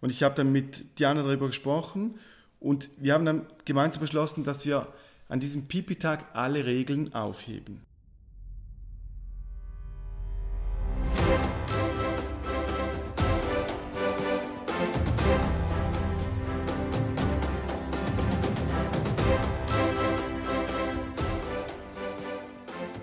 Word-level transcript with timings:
Und 0.00 0.10
ich 0.10 0.22
habe 0.22 0.34
dann 0.34 0.52
mit 0.52 0.98
Diana 0.98 1.22
darüber 1.22 1.46
gesprochen 1.46 2.18
und 2.58 2.90
wir 2.98 3.14
haben 3.14 3.24
dann 3.24 3.46
gemeinsam 3.64 4.00
beschlossen, 4.00 4.44
dass 4.44 4.66
wir 4.66 4.86
an 5.28 5.40
diesem 5.40 5.66
Pipi-Tag 5.68 6.24
alle 6.34 6.64
Regeln 6.64 7.14
aufheben. 7.14 7.82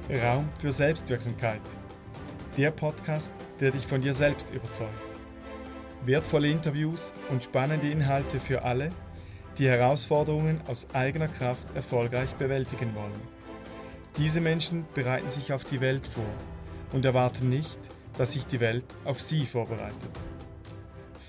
Raum 0.09 0.49
für 0.59 0.71
Selbstwirksamkeit. 0.71 1.61
Der 2.55 2.71
Podcast, 2.71 3.31
der 3.59 3.71
dich 3.71 3.85
von 3.85 4.01
dir 4.01 4.13
selbst 4.13 4.49
überzeugt. 4.51 5.16
Wertvolle 6.05 6.49
Interviews 6.49 7.13
und 7.29 7.43
spannende 7.43 7.89
Inhalte 7.89 8.39
für 8.39 8.63
alle, 8.63 8.91
die 9.57 9.67
Herausforderungen 9.67 10.61
aus 10.67 10.87
eigener 10.93 11.27
Kraft 11.27 11.75
erfolgreich 11.75 12.35
bewältigen 12.35 12.95
wollen. 12.95 13.37
Diese 14.17 14.41
Menschen 14.41 14.85
bereiten 14.93 15.29
sich 15.29 15.53
auf 15.53 15.63
die 15.63 15.81
Welt 15.81 16.07
vor 16.07 16.23
und 16.93 17.05
erwarten 17.05 17.49
nicht, 17.49 17.79
dass 18.17 18.33
sich 18.33 18.47
die 18.47 18.59
Welt 18.59 18.85
auf 19.05 19.19
sie 19.19 19.45
vorbereitet. 19.45 20.11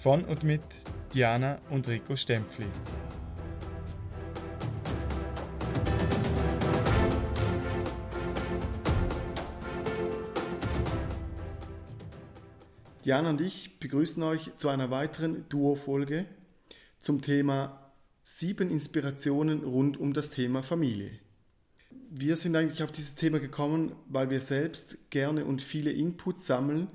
Von 0.03 0.25
und 0.25 0.43
mit 0.43 0.63
Diana 1.13 1.59
und 1.71 1.89
Rico 1.89 2.17
Stempfli. 2.17 2.67
Diana 13.09 13.31
und 13.31 13.41
ich 13.41 13.81
begrüßen 13.81 14.23
euch 14.23 14.55
zu 14.55 14.69
einer 14.69 14.91
weiteren 14.91 15.49
Duo-Folge 15.49 16.27
zum 16.99 17.23
Thema 17.23 17.91
sieben 18.23 18.71
Inspirationen 18.71 19.65
rund 19.65 19.97
um 19.97 20.13
das 20.13 20.29
Thema 20.29 20.63
Familie. 20.63 21.13
Wir 22.11 22.37
sind 22.37 22.55
eigentlich 22.55 22.83
auf 22.83 22.93
dieses 22.93 23.15
Thema 23.15 23.41
gekommen, 23.41 23.93
weil 24.11 24.29
wir 24.29 24.43
selbst 24.43 24.99
gerne 25.09 25.47
und 25.47 25.63
viele 25.63 25.91
Inputs 25.91 26.45
sammeln 26.45 26.89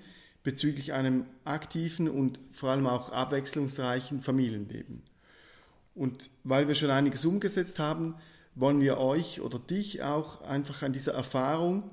bezüglich 0.43 0.93
einem 0.93 1.25
aktiven 1.45 2.07
und 2.07 2.39
vor 2.51 2.69
allem 2.69 2.85
auch 2.85 3.09
abwechslungsreichen 3.09 4.21
Familienleben. 4.21 5.01
Und 5.95 6.29
weil 6.43 6.67
wir 6.67 6.75
schon 6.75 6.91
einiges 6.91 7.25
umgesetzt 7.25 7.79
haben, 7.79 8.13
wollen 8.53 8.81
wir 8.81 8.99
euch 8.99 9.41
oder 9.41 9.57
dich 9.57 10.03
auch 10.03 10.41
einfach 10.43 10.83
an 10.83 10.93
dieser 10.93 11.15
Erfahrung, 11.15 11.89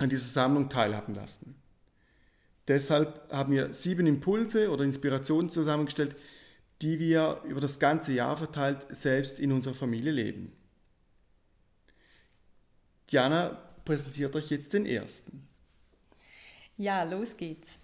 an 0.00 0.10
dieser 0.10 0.26
Sammlung 0.26 0.68
teilhaben 0.68 1.14
lassen. 1.14 1.54
Deshalb 2.68 3.28
haben 3.32 3.52
wir 3.52 3.72
sieben 3.72 4.06
Impulse 4.06 4.70
oder 4.70 4.84
Inspirationen 4.84 5.50
zusammengestellt, 5.50 6.16
die 6.82 6.98
wir 6.98 7.42
über 7.44 7.60
das 7.60 7.78
ganze 7.78 8.12
Jahr 8.12 8.36
verteilt 8.36 8.86
selbst 8.90 9.38
in 9.40 9.52
unserer 9.52 9.74
Familie 9.74 10.12
leben. 10.12 10.52
Diana 13.10 13.58
präsentiert 13.84 14.34
euch 14.36 14.50
jetzt 14.50 14.72
den 14.72 14.86
ersten. 14.86 15.48
Ja, 16.76 17.02
los 17.02 17.36
geht's. 17.36 17.78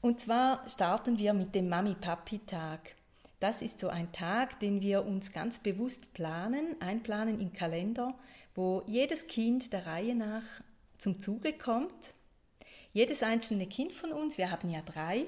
Und 0.00 0.20
zwar 0.20 0.68
starten 0.68 1.16
wir 1.18 1.32
mit 1.32 1.54
dem 1.54 1.68
Mami-Papi-Tag. 1.68 2.94
Das 3.40 3.62
ist 3.62 3.80
so 3.80 3.88
ein 3.88 4.12
Tag, 4.12 4.60
den 4.60 4.80
wir 4.80 5.04
uns 5.04 5.32
ganz 5.32 5.60
bewusst 5.60 6.12
planen, 6.12 6.76
einplanen 6.80 7.40
im 7.40 7.52
Kalender, 7.52 8.14
wo 8.54 8.82
jedes 8.86 9.26
Kind 9.26 9.72
der 9.72 9.86
Reihe 9.86 10.14
nach 10.14 10.42
zum 10.98 11.20
Zuge 11.20 11.52
kommt 11.52 12.13
jedes 12.94 13.22
einzelne 13.22 13.66
Kind 13.66 13.92
von 13.92 14.12
uns, 14.12 14.38
wir 14.38 14.50
haben 14.50 14.70
ja 14.70 14.80
drei, 14.80 15.26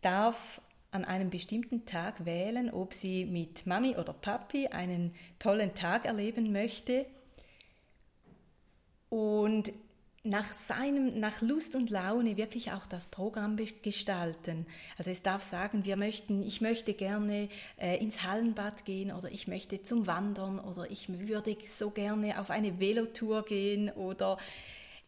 darf 0.00 0.62
an 0.92 1.04
einem 1.04 1.28
bestimmten 1.28 1.84
Tag 1.84 2.24
wählen, 2.24 2.70
ob 2.70 2.94
sie 2.94 3.24
mit 3.24 3.66
Mami 3.66 3.96
oder 3.96 4.12
Papi 4.12 4.68
einen 4.68 5.12
tollen 5.40 5.74
Tag 5.74 6.06
erleben 6.06 6.52
möchte 6.52 7.04
und 9.08 9.72
nach 10.22 10.54
seinem, 10.54 11.20
nach 11.20 11.42
Lust 11.42 11.76
und 11.76 11.90
Laune 11.90 12.36
wirklich 12.38 12.72
auch 12.72 12.86
das 12.86 13.08
Programm 13.08 13.58
gestalten. 13.82 14.66
Also 14.96 15.10
es 15.10 15.22
darf 15.22 15.42
sagen, 15.42 15.84
wir 15.84 15.96
möchten, 15.96 16.42
ich 16.42 16.62
möchte 16.62 16.94
gerne 16.94 17.48
äh, 17.76 17.98
ins 17.98 18.22
Hallenbad 18.22 18.86
gehen 18.86 19.12
oder 19.12 19.30
ich 19.30 19.48
möchte 19.48 19.82
zum 19.82 20.06
Wandern 20.06 20.58
oder 20.60 20.90
ich 20.90 21.08
würde 21.08 21.56
so 21.66 21.90
gerne 21.90 22.40
auf 22.40 22.50
eine 22.50 22.80
Velotour 22.80 23.44
gehen 23.44 23.90
oder 23.90 24.38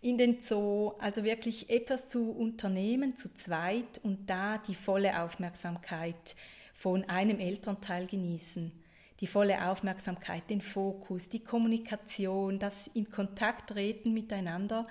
in 0.01 0.19
den 0.19 0.41
Zoo, 0.41 0.93
also 0.99 1.25
wirklich 1.25 1.71
etwas 1.71 2.09
zu 2.09 2.31
unternehmen, 2.31 3.17
zu 3.17 3.34
zweit 3.34 3.99
und 4.03 4.29
da 4.29 4.59
die 4.59 4.75
volle 4.75 5.23
Aufmerksamkeit 5.23 6.37
von 6.75 7.05
einem 7.09 7.41
Elternteil 7.41 8.07
genießen. 8.07 8.73
Die 9.21 9.27
volle 9.27 9.67
Aufmerksamkeit, 9.67 10.49
den 10.51 10.61
Fokus, 10.61 11.31
die 11.31 11.43
Kommunikation, 11.43 12.59
das 12.59 12.89
in 12.89 13.11
Kontakt 13.11 13.71
treten 13.71 14.12
miteinander, 14.12 14.87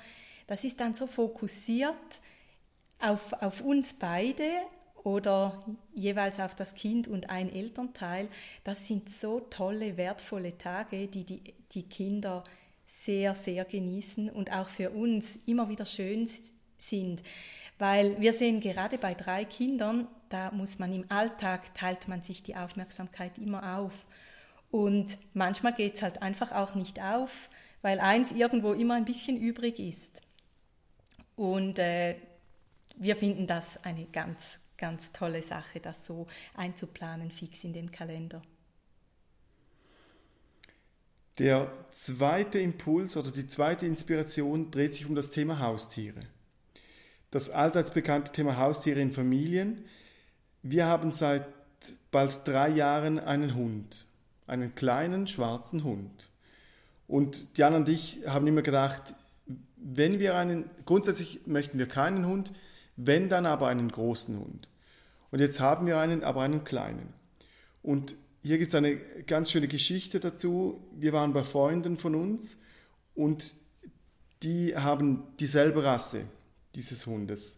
das 0.48 0.64
ist 0.64 0.80
dann 0.80 0.96
so 0.96 1.08
fokussiert 1.08 1.96
auf, 3.00 3.34
auf 3.34 3.62
uns 3.62 3.94
beide 3.94 4.50
oder 5.04 5.64
jeweils 5.94 6.40
auf 6.40 6.56
das 6.56 6.74
Kind 6.74 7.08
und 7.08 7.30
ein 7.30 7.54
Elternteil. 7.54 8.28
Das 8.64 8.88
sind 8.88 9.10
so 9.10 9.40
tolle, 9.40 9.98
wertvolle 9.98 10.58
Tage, 10.58 11.08
die 11.08 11.24
die, 11.24 11.54
die 11.72 11.84
Kinder 11.84 12.44
sehr, 13.04 13.36
sehr 13.36 13.66
genießen 13.66 14.30
und 14.30 14.52
auch 14.52 14.70
für 14.70 14.92
uns 14.92 15.40
immer 15.46 15.70
wieder 15.70 15.86
schön 15.86 16.30
sind. 16.78 17.24
Weil 17.78 18.20
wir 18.22 18.34
sehen 18.34 18.62
gerade 18.62 18.98
bei 18.98 19.14
drei 19.14 19.44
Kindern, 19.44 20.08
da 20.30 20.52
muss 20.52 20.80
man 20.80 20.94
im 20.94 21.06
Alltag, 21.10 21.74
teilt 21.76 22.08
man 22.08 22.22
sich 22.22 22.42
die 22.42 22.56
Aufmerksamkeit 22.56 23.38
immer 23.38 23.78
auf. 23.78 24.08
Und 24.72 25.18
manchmal 25.34 25.74
geht 25.74 25.96
es 25.96 26.02
halt 26.02 26.22
einfach 26.22 26.52
auch 26.52 26.76
nicht 26.76 27.02
auf, 27.02 27.50
weil 27.82 28.00
eins 28.00 28.32
irgendwo 28.32 28.74
immer 28.74 28.96
ein 28.96 29.06
bisschen 29.06 29.38
übrig 29.38 29.80
ist. 29.80 30.22
Und 31.36 31.80
äh, 31.80 32.16
wir 32.96 33.18
finden 33.18 33.46
das 33.46 33.84
eine 33.84 34.06
ganz, 34.06 34.60
ganz 34.78 35.12
tolle 35.12 35.44
Sache, 35.44 35.82
das 35.82 36.06
so 36.06 36.28
einzuplanen, 36.56 37.30
fix 37.30 37.64
in 37.66 37.74
den 37.74 37.92
Kalender. 37.92 38.42
Der 41.38 41.70
zweite 41.90 42.60
Impuls 42.60 43.18
oder 43.18 43.32
die 43.32 43.46
zweite 43.46 43.86
Inspiration 43.86 44.72
dreht 44.72 44.94
sich 44.94 45.06
um 45.06 45.16
das 45.16 45.32
Thema 45.32 45.60
Haustiere. 45.60 46.22
Das 47.30 47.50
allseits 47.50 47.92
bekannte 47.92 48.32
Thema 48.32 48.58
Haustiere 48.58 49.02
in 49.02 49.12
Familien. 49.12 49.84
Wir 50.64 50.86
haben 50.86 51.12
seit 51.12 51.46
bald 52.12 52.48
drei 52.48 52.70
Jahren 52.70 53.20
einen 53.20 53.56
Hund, 53.56 54.06
einen 54.48 54.74
kleinen 54.76 55.28
schwarzen 55.28 55.84
Hund. 55.84 56.30
Und 57.08 57.58
Diana 57.58 57.78
und 57.78 57.90
ich 57.90 58.22
haben 58.26 58.48
immer 58.48 58.62
gedacht, 58.62 59.16
wenn 59.76 60.20
wir 60.20 60.36
einen, 60.36 60.70
grundsätzlich 60.86 61.46
möchten 61.46 61.78
wir 61.78 61.88
keinen 61.88 62.26
Hund, 62.26 62.54
wenn 62.96 63.28
dann 63.28 63.46
aber 63.46 63.68
einen 63.68 63.90
großen 63.90 64.40
Hund. 64.40 64.70
Und 65.32 65.40
jetzt 65.40 65.60
haben 65.60 65.86
wir 65.86 66.00
einen, 66.00 66.24
aber 66.24 66.42
einen 66.44 66.64
kleinen. 66.64 67.14
Und 67.84 68.16
hier 68.46 68.60
gibt 68.60 68.70
es 68.70 68.76
eine 68.76 68.98
ganz 69.26 69.50
schöne 69.50 69.68
Geschichte 69.68 70.20
dazu. 70.20 70.80
Wir 70.96 71.14
waren 71.14 71.34
bei 71.34 71.44
Freunden 71.44 71.98
von 71.98 72.14
uns 72.14 72.60
und 73.16 73.56
die 74.44 74.78
haben 74.78 75.24
dieselbe 75.40 75.84
Rasse 75.84 76.26
dieses 76.76 77.08
Hundes. 77.08 77.58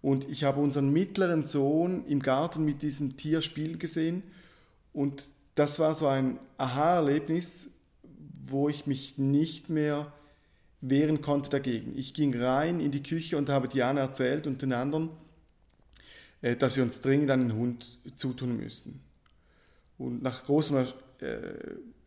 Und 0.00 0.26
ich 0.30 0.44
habe 0.44 0.62
unseren 0.62 0.90
mittleren 0.90 1.42
Sohn 1.42 2.06
im 2.06 2.20
Garten 2.20 2.64
mit 2.64 2.80
diesem 2.80 3.18
Tier 3.18 3.42
spielen 3.42 3.78
gesehen 3.78 4.22
und 4.94 5.28
das 5.56 5.78
war 5.78 5.94
so 5.94 6.06
ein 6.06 6.38
Aha-Erlebnis, 6.56 7.72
wo 8.46 8.70
ich 8.70 8.86
mich 8.86 9.18
nicht 9.18 9.68
mehr 9.68 10.10
wehren 10.80 11.20
konnte 11.20 11.50
dagegen. 11.50 11.98
Ich 11.98 12.14
ging 12.14 12.34
rein 12.34 12.80
in 12.80 12.92
die 12.92 13.02
Küche 13.02 13.36
und 13.36 13.50
habe 13.50 13.68
Diana 13.68 14.00
erzählt 14.00 14.46
und 14.46 14.62
den 14.62 14.72
anderen, 14.72 15.10
äh, 16.40 16.56
dass 16.56 16.76
wir 16.76 16.82
uns 16.82 17.02
dringend 17.02 17.30
einen 17.30 17.52
Hund 17.52 17.98
zutun 18.14 18.56
müssten. 18.56 19.00
Und 19.98 20.22
nach 20.22 20.44
großem 20.44 20.86
äh, 21.20 21.36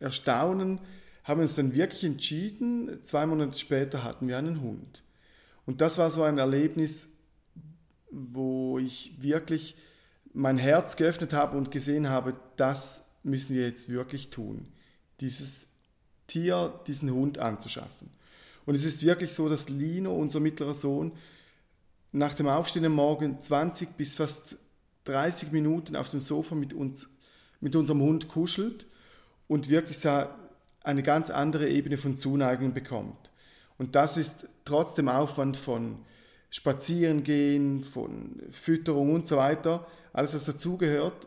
Erstaunen 0.00 0.80
haben 1.24 1.40
wir 1.40 1.42
uns 1.42 1.54
dann 1.54 1.74
wirklich 1.74 2.04
entschieden. 2.04 3.02
Zwei 3.02 3.26
Monate 3.26 3.58
später 3.58 4.04
hatten 4.04 4.28
wir 4.28 4.38
einen 4.38 4.60
Hund. 4.60 5.02
Und 5.66 5.80
das 5.80 5.98
war 5.98 6.10
so 6.10 6.22
ein 6.22 6.38
Erlebnis, 6.38 7.08
wo 8.10 8.78
ich 8.78 9.22
wirklich 9.22 9.76
mein 10.32 10.58
Herz 10.58 10.96
geöffnet 10.96 11.32
habe 11.32 11.56
und 11.56 11.70
gesehen 11.70 12.08
habe, 12.08 12.34
das 12.56 13.10
müssen 13.22 13.54
wir 13.54 13.66
jetzt 13.66 13.88
wirklich 13.88 14.30
tun. 14.30 14.68
Dieses 15.20 15.68
Tier, 16.26 16.80
diesen 16.86 17.10
Hund 17.10 17.38
anzuschaffen. 17.38 18.10
Und 18.66 18.74
es 18.74 18.84
ist 18.84 19.04
wirklich 19.04 19.32
so, 19.32 19.48
dass 19.48 19.68
Lino, 19.68 20.14
unser 20.14 20.40
mittlerer 20.40 20.74
Sohn, 20.74 21.12
nach 22.12 22.34
dem 22.34 22.48
Aufstehen 22.48 22.84
am 22.84 22.92
Morgen 22.92 23.40
20 23.40 23.96
bis 23.96 24.16
fast 24.16 24.56
30 25.04 25.52
Minuten 25.52 25.96
auf 25.96 26.08
dem 26.08 26.20
Sofa 26.20 26.54
mit 26.54 26.72
uns 26.72 27.08
mit 27.60 27.76
unserem 27.76 28.00
Hund 28.00 28.28
kuschelt 28.28 28.86
und 29.46 29.68
wirklich 29.68 29.98
eine 30.82 31.02
ganz 31.02 31.30
andere 31.30 31.68
Ebene 31.68 31.96
von 31.96 32.16
Zuneigung 32.16 32.72
bekommt. 32.72 33.30
Und 33.78 33.94
das 33.94 34.16
ist 34.16 34.46
trotz 34.64 34.94
dem 34.94 35.08
Aufwand 35.08 35.56
von 35.56 35.98
Spazierengehen, 36.50 37.84
von 37.84 38.42
Fütterung 38.50 39.14
und 39.14 39.26
so 39.26 39.36
weiter, 39.36 39.86
alles 40.12 40.34
was 40.34 40.46
dazugehört, 40.46 41.26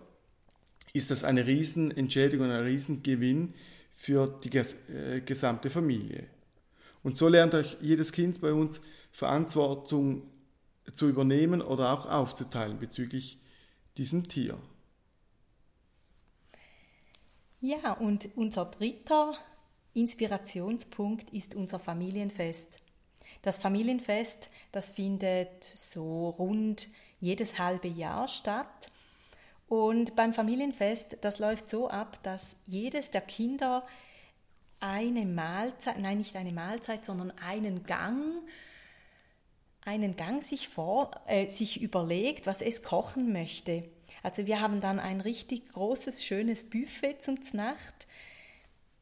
ist 0.93 1.11
das 1.11 1.23
eine 1.23 1.45
Riesenentschädigung, 1.45 2.49
ein 2.49 2.63
Riesengewinn 2.63 3.53
für 3.91 4.27
die 4.43 4.57
äh, 4.57 5.21
gesamte 5.21 5.69
Familie. 5.69 6.25
Und 7.03 7.17
so 7.17 7.27
lernt 7.27 7.53
euch 7.53 7.77
jedes 7.81 8.11
Kind 8.11 8.41
bei 8.41 8.51
uns 8.53 8.81
Verantwortung 9.11 10.23
zu 10.91 11.07
übernehmen 11.07 11.61
oder 11.61 11.91
auch 11.91 12.07
aufzuteilen 12.07 12.79
bezüglich 12.79 13.39
diesem 13.97 14.27
Tier. 14.27 14.57
Ja, 17.63 17.93
und 17.93 18.29
unser 18.35 18.65
dritter 18.65 19.35
Inspirationspunkt 19.93 21.29
ist 21.29 21.53
unser 21.53 21.77
Familienfest. 21.77 22.79
Das 23.43 23.59
Familienfest, 23.59 24.49
das 24.71 24.89
findet 24.89 25.63
so 25.63 26.29
rund 26.29 26.87
jedes 27.19 27.59
halbe 27.59 27.87
Jahr 27.87 28.27
statt. 28.27 28.91
Und 29.67 30.15
beim 30.15 30.33
Familienfest, 30.33 31.17
das 31.21 31.37
läuft 31.37 31.69
so 31.69 31.87
ab, 31.87 32.17
dass 32.23 32.55
jedes 32.65 33.11
der 33.11 33.21
Kinder 33.21 33.85
eine 34.79 35.27
Mahlzeit, 35.27 35.99
nein, 35.99 36.17
nicht 36.17 36.35
eine 36.35 36.51
Mahlzeit, 36.51 37.05
sondern 37.05 37.31
einen 37.45 37.83
Gang, 37.85 38.41
einen 39.85 40.15
Gang 40.15 40.43
sich 40.43 40.67
vor, 40.67 41.11
äh, 41.27 41.47
sich 41.47 41.79
überlegt, 41.79 42.47
was 42.47 42.63
es 42.63 42.81
kochen 42.81 43.31
möchte. 43.31 43.83
Also 44.23 44.45
wir 44.45 44.61
haben 44.61 44.81
dann 44.81 44.99
ein 44.99 45.21
richtig 45.21 45.69
großes, 45.71 46.23
schönes 46.23 46.69
Buffet 46.69 47.19
zum 47.19 47.39
Nacht, 47.53 48.07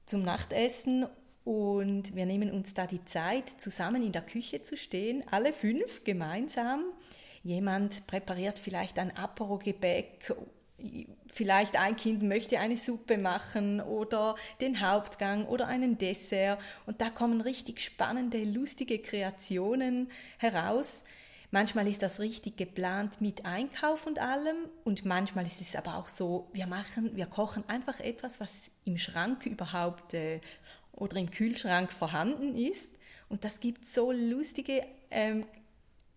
zum 0.06 0.24
Nachtessen 0.24 1.08
und 1.44 2.16
wir 2.16 2.26
nehmen 2.26 2.52
uns 2.52 2.74
da 2.74 2.88
die 2.88 3.04
Zeit, 3.06 3.50
zusammen 3.50 4.04
in 4.04 4.12
der 4.12 4.22
Küche 4.22 4.62
zu 4.62 4.78
stehen, 4.78 5.24
alle 5.32 5.54
fünf 5.54 6.04
gemeinsam. 6.04 6.84
Jemand 7.44 8.08
präpariert 8.08 8.60
vielleicht 8.60 9.00
ein 9.00 9.16
Apero-Gebäck 9.16 10.36
vielleicht 11.28 11.76
ein 11.78 11.96
Kind 11.96 12.24
möchte 12.24 12.60
eine 12.60 12.78
Suppe 12.78 13.18
machen 13.18 13.82
oder 13.82 14.36
den 14.62 14.82
Hauptgang 14.82 15.46
oder 15.46 15.68
einen 15.68 15.98
Dessert 15.98 16.60
und 16.86 17.02
da 17.02 17.10
kommen 17.10 17.42
richtig 17.42 17.82
spannende, 17.82 18.44
lustige 18.44 19.00
Kreationen 19.00 20.10
heraus. 20.38 21.04
Manchmal 21.52 21.88
ist 21.88 22.04
das 22.04 22.20
richtig 22.20 22.58
geplant 22.58 23.22
mit 23.22 23.46
Einkauf 23.46 24.06
und 24.06 24.20
allem 24.20 24.58
und 24.84 25.04
manchmal 25.06 25.46
ist 25.46 25.62
es 25.62 25.76
aber 25.76 25.98
auch 25.98 26.08
so, 26.08 26.48
wir 26.54 26.68
machen, 26.68 27.16
wir 27.16 27.26
kochen 27.26 27.64
einfach 27.68 28.00
etwas, 28.00 28.40
was 28.40 28.70
im 28.86 28.98
Schrank 28.98 29.48
überhaupt 29.48 30.14
äh, 30.14 30.42
oder 30.92 31.18
im 31.18 31.32
Kühlschrank 31.32 31.92
vorhanden 31.92 32.56
ist 32.56 32.92
und 33.30 33.46
das 33.46 33.60
gibt 33.60 33.88
so 33.88 34.12
lustige 34.12 34.86
ähm, 35.10 35.46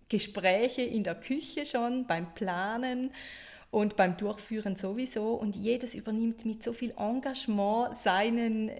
Gespräche 0.09 0.83
in 0.83 1.05
der 1.05 1.15
Küche 1.15 1.65
schon 1.65 2.07
beim 2.07 2.35
Planen 2.35 3.11
und 3.71 3.97
beim 3.97 4.17
Durchführen 4.19 4.77
sowieso. 4.77 5.33
Und 5.33 5.57
jedes 5.57 5.95
übernimmt 5.95 6.45
mit 6.45 6.63
so 6.63 6.75
viel 6.75 6.93
Engagement 6.99 7.97
seinen, 7.97 8.71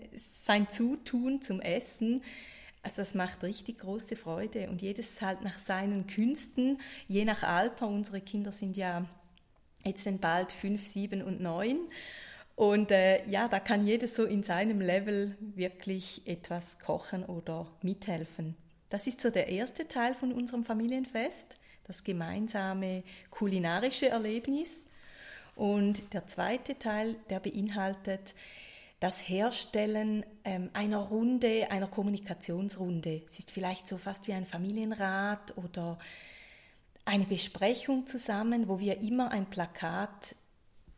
sein 0.45 0.69
Zutun 0.69 1.41
zum 1.41 1.61
Essen. 1.61 2.23
Also 2.83 3.03
das 3.03 3.15
macht 3.15 3.43
richtig 3.43 3.79
große 3.79 4.17
Freude 4.17 4.69
und 4.69 4.83
jedes 4.83 5.23
halt 5.23 5.43
nach 5.43 5.59
seinen 5.59 6.07
Künsten, 6.07 6.81
je 7.07 7.25
nach 7.25 7.43
Alter. 7.43 7.87
Unsere 7.87 8.21
Kinder 8.21 8.53
sind 8.53 8.77
ja 8.77 9.05
jetzt 9.85 10.07
dann 10.07 10.19
bald 10.19 10.51
fünf, 10.53 10.87
sieben 10.87 11.23
und 11.23 11.41
neun. 11.41 11.79
Und 12.57 12.91
äh, 12.91 13.25
ja, 13.29 13.49
da 13.49 13.61
kann 13.61 13.87
jedes 13.87 14.15
so 14.15 14.25
in 14.25 14.43
seinem 14.43 14.81
Level 14.81 15.37
wirklich 15.41 16.23
etwas 16.27 16.79
kochen 16.81 17.25
oder 17.25 17.67
mithelfen. 17.83 18.57
Das 18.91 19.07
ist 19.07 19.21
so 19.21 19.31
der 19.31 19.49
erste 19.49 19.89
Teil 19.89 20.15
von 20.15 20.33
unserem 20.33 20.65
Familienfest 20.65 21.57
das 21.85 22.05
gemeinsame 22.05 23.03
kulinarische 23.31 24.09
Erlebnis. 24.09 24.87
Und 25.55 26.15
der 26.15 26.27
zweite 26.27 26.79
Teil, 26.79 27.17
der 27.29 27.41
beinhaltet 27.41 28.35
das 29.03 29.29
Herstellen 29.29 30.25
ähm, 30.45 30.71
einer 30.75 30.99
Runde, 30.99 31.69
einer 31.73 31.89
Kommunikationsrunde. 31.89 33.23
Es 33.27 33.41
ist 33.41 33.51
vielleicht 33.51 33.89
so 33.89 33.99
fast 33.99 34.29
wie 34.29 34.33
ein 34.33 34.47
Familienrat 34.47 35.57
oder 35.57 35.99
eine 37.05 37.25
Besprechung 37.25 38.07
zusammen, 38.07 38.69
wo 38.69 38.79
wir 38.79 39.01
immer 39.01 39.33
ein 39.33 39.47
Plakat 39.47 40.37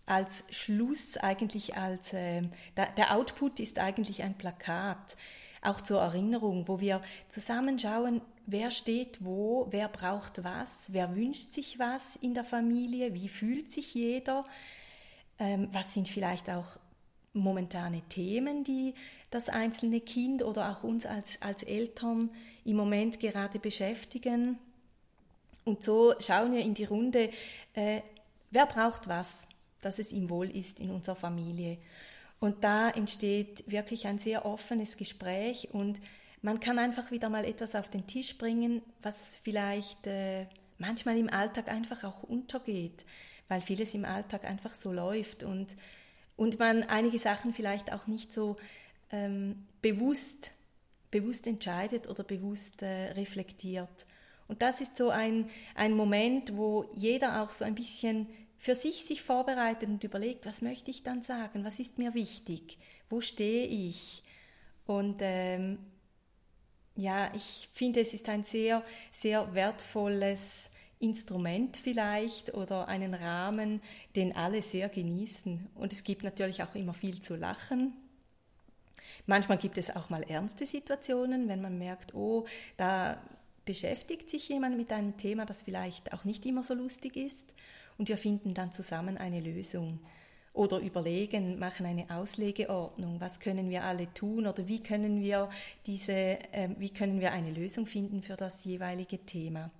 als 0.04 0.44
Schluss 0.50 1.16
eigentlich 1.16 1.76
als 1.76 2.12
äh, 2.12 2.42
der 2.76 3.16
Output 3.16 3.58
ist 3.58 3.78
eigentlich 3.78 4.22
ein 4.22 4.36
Plakat 4.36 5.16
auch 5.62 5.80
zur 5.80 6.02
Erinnerung, 6.02 6.68
wo 6.68 6.80
wir 6.80 7.00
zusammenschauen, 7.30 8.20
wer 8.44 8.70
steht 8.70 9.24
wo, 9.24 9.66
wer 9.70 9.88
braucht 9.88 10.44
was, 10.44 10.92
wer 10.92 11.16
wünscht 11.16 11.54
sich 11.54 11.78
was 11.78 12.16
in 12.16 12.34
der 12.34 12.44
Familie, 12.44 13.14
wie 13.14 13.30
fühlt 13.30 13.72
sich 13.72 13.94
jeder, 13.94 14.44
ähm, 15.38 15.70
was 15.72 15.94
sind 15.94 16.06
vielleicht 16.06 16.50
auch 16.50 16.78
momentane 17.34 18.02
Themen, 18.08 18.64
die 18.64 18.94
das 19.30 19.48
einzelne 19.48 20.00
Kind 20.00 20.42
oder 20.42 20.70
auch 20.70 20.84
uns 20.84 21.04
als, 21.04 21.42
als 21.42 21.62
Eltern 21.64 22.30
im 22.64 22.76
Moment 22.76 23.20
gerade 23.20 23.58
beschäftigen. 23.58 24.58
Und 25.64 25.82
so 25.82 26.14
schauen 26.20 26.52
wir 26.52 26.60
in 26.60 26.74
die 26.74 26.84
Runde, 26.84 27.30
äh, 27.74 28.00
wer 28.50 28.66
braucht 28.66 29.08
was, 29.08 29.48
dass 29.80 29.98
es 29.98 30.12
ihm 30.12 30.30
wohl 30.30 30.48
ist 30.48 30.80
in 30.80 30.90
unserer 30.90 31.16
Familie. 31.16 31.78
Und 32.38 32.62
da 32.62 32.90
entsteht 32.90 33.64
wirklich 33.66 34.06
ein 34.06 34.18
sehr 34.18 34.46
offenes 34.46 34.96
Gespräch 34.96 35.68
und 35.72 36.00
man 36.42 36.60
kann 36.60 36.78
einfach 36.78 37.10
wieder 37.10 37.30
mal 37.30 37.44
etwas 37.44 37.74
auf 37.74 37.88
den 37.88 38.06
Tisch 38.06 38.36
bringen, 38.36 38.82
was 39.02 39.36
vielleicht 39.36 40.06
äh, 40.06 40.46
manchmal 40.78 41.16
im 41.16 41.30
Alltag 41.30 41.68
einfach 41.68 42.04
auch 42.04 42.22
untergeht, 42.22 43.06
weil 43.48 43.62
vieles 43.62 43.94
im 43.94 44.04
Alltag 44.04 44.44
einfach 44.44 44.74
so 44.74 44.92
läuft 44.92 45.42
und, 45.42 45.74
und 46.36 46.58
man 46.58 46.82
einige 46.84 47.18
Sachen 47.18 47.52
vielleicht 47.52 47.92
auch 47.92 48.06
nicht 48.06 48.32
so 48.32 48.56
ähm, 49.10 49.66
bewusst, 49.82 50.52
bewusst 51.10 51.46
entscheidet 51.46 52.08
oder 52.08 52.24
bewusst 52.24 52.82
äh, 52.82 53.12
reflektiert. 53.12 54.06
Und 54.48 54.62
das 54.62 54.80
ist 54.80 54.96
so 54.96 55.10
ein, 55.10 55.48
ein 55.74 55.94
Moment, 55.94 56.56
wo 56.56 56.90
jeder 56.94 57.42
auch 57.42 57.50
so 57.50 57.64
ein 57.64 57.74
bisschen 57.74 58.28
für 58.58 58.74
sich 58.74 59.04
sich 59.04 59.22
vorbereitet 59.22 59.88
und 59.88 60.04
überlegt, 60.04 60.46
was 60.46 60.62
möchte 60.62 60.90
ich 60.90 61.02
dann 61.02 61.22
sagen, 61.22 61.64
was 61.64 61.80
ist 61.80 61.98
mir 61.98 62.14
wichtig, 62.14 62.78
wo 63.08 63.20
stehe 63.20 63.66
ich. 63.66 64.22
Und 64.86 65.18
ähm, 65.20 65.78
ja, 66.96 67.32
ich 67.34 67.68
finde, 67.72 68.00
es 68.00 68.14
ist 68.14 68.28
ein 68.28 68.44
sehr, 68.44 68.82
sehr 69.12 69.54
wertvolles 69.54 70.70
Instrument 70.98 71.76
vielleicht 71.76 72.54
oder 72.54 72.88
einen 72.88 73.14
Rahmen, 73.14 73.80
den 74.16 74.34
alle 74.34 74.62
sehr 74.62 74.88
genießen. 74.88 75.68
Und 75.74 75.92
es 75.92 76.04
gibt 76.04 76.24
natürlich 76.24 76.62
auch 76.62 76.74
immer 76.74 76.94
viel 76.94 77.20
zu 77.20 77.36
lachen. 77.36 77.92
Manchmal 79.26 79.58
gibt 79.58 79.78
es 79.78 79.94
auch 79.94 80.10
mal 80.10 80.22
ernste 80.22 80.66
Situationen, 80.66 81.48
wenn 81.48 81.62
man 81.62 81.78
merkt, 81.78 82.14
oh, 82.14 82.46
da 82.76 83.18
beschäftigt 83.64 84.28
sich 84.28 84.48
jemand 84.48 84.76
mit 84.76 84.92
einem 84.92 85.16
Thema, 85.16 85.46
das 85.46 85.62
vielleicht 85.62 86.12
auch 86.12 86.24
nicht 86.24 86.44
immer 86.46 86.62
so 86.62 86.74
lustig 86.74 87.16
ist 87.16 87.54
und 87.96 88.08
wir 88.08 88.18
finden 88.18 88.54
dann 88.54 88.72
zusammen 88.72 89.16
eine 89.16 89.40
Lösung 89.40 90.00
oder 90.52 90.78
überlegen, 90.78 91.58
machen 91.58 91.86
eine 91.86 92.08
Auslegeordnung, 92.10 93.20
was 93.20 93.40
können 93.40 93.70
wir 93.70 93.84
alle 93.84 94.12
tun 94.14 94.46
oder 94.46 94.68
wie 94.68 94.80
können 94.80 95.20
wir 95.20 95.50
diese, 95.86 96.12
äh, 96.12 96.68
wie 96.78 96.90
können 96.90 97.20
wir 97.20 97.32
eine 97.32 97.50
Lösung 97.50 97.86
finden 97.86 98.22
für 98.22 98.36
das 98.36 98.64
jeweilige 98.64 99.18
Thema. 99.18 99.70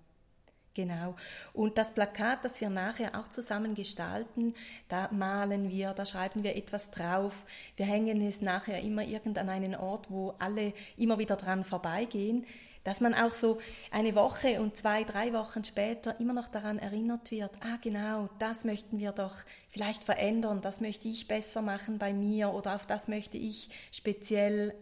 Genau. 0.75 1.15
Und 1.53 1.79
das 1.79 1.93
Plakat, 1.93 2.45
das 2.45 2.61
wir 2.61 2.69
nachher 2.69 3.19
auch 3.19 3.29
zusammen 3.29 3.75
gestalten, 3.75 4.55
da 4.89 5.09
malen 5.13 5.71
wir, 5.71 5.95
da 5.95 6.05
schreiben 6.05 6.43
wir 6.43 6.57
etwas 6.57 6.91
drauf. 6.91 7.47
Wir 7.77 7.87
hängen 7.87 8.21
es 8.21 8.43
nachher 8.43 8.81
immer 8.81 9.05
irgend 9.05 9.39
an 9.39 9.49
einen 9.49 9.77
Ort, 9.77 10.11
wo 10.11 10.35
alle 10.41 10.73
immer 10.97 11.19
wieder 11.19 11.37
dran 11.37 11.63
vorbeigehen 11.65 12.45
dass 12.85 13.01
man 13.01 13.15
auch 13.15 13.31
so 13.31 13.59
eine 13.91 14.15
Woche 14.15 14.61
und 14.61 14.77
zwei, 14.77 15.05
drei 15.05 15.33
Wochen 15.33 15.65
später 15.65 16.21
immer 16.21 16.35
noch 16.35 16.49
daran 16.49 16.79
erinnert 16.79 17.31
wird, 17.31 17.51
ah 17.61 17.79
genau, 17.81 18.29
das 18.39 18.65
möchten 18.65 18.99
wir 18.99 19.13
doch 19.13 19.35
vielleicht 19.71 20.05
verändern, 20.05 20.61
das 20.61 20.83
möchte 20.83 21.09
ich 21.09 21.27
besser 21.27 21.63
machen 21.63 21.99
bei 21.99 22.13
mir 22.13 22.53
oder 22.53 22.75
auf 22.75 22.87
das 22.87 23.09
möchte 23.09 23.39
ich 23.39 23.71
speziell 23.91 24.75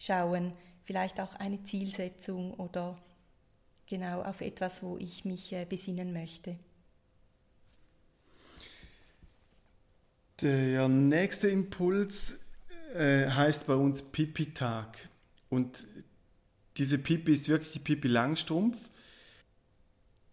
schauen, 0.00 0.52
vielleicht 0.82 1.20
auch 1.20 1.36
eine 1.36 1.62
Zielsetzung 1.62 2.54
oder 2.54 2.98
genau 3.86 4.22
auf 4.22 4.40
etwas, 4.40 4.82
wo 4.82 4.98
ich 4.98 5.24
mich 5.24 5.52
äh, 5.52 5.64
besinnen 5.64 6.12
möchte. 6.12 6.56
Der 10.40 10.88
nächste 10.88 11.48
Impuls 11.48 12.40
äh, 12.94 13.30
heißt 13.30 13.66
bei 13.66 13.74
uns 13.74 14.02
Pipi-Tag. 14.02 15.08
Und 15.48 15.86
diese 16.76 16.98
Pipi 16.98 17.32
ist 17.32 17.48
wirklich 17.48 17.72
die 17.72 17.78
Pipi 17.78 18.08
Langstrumpf. 18.08 18.76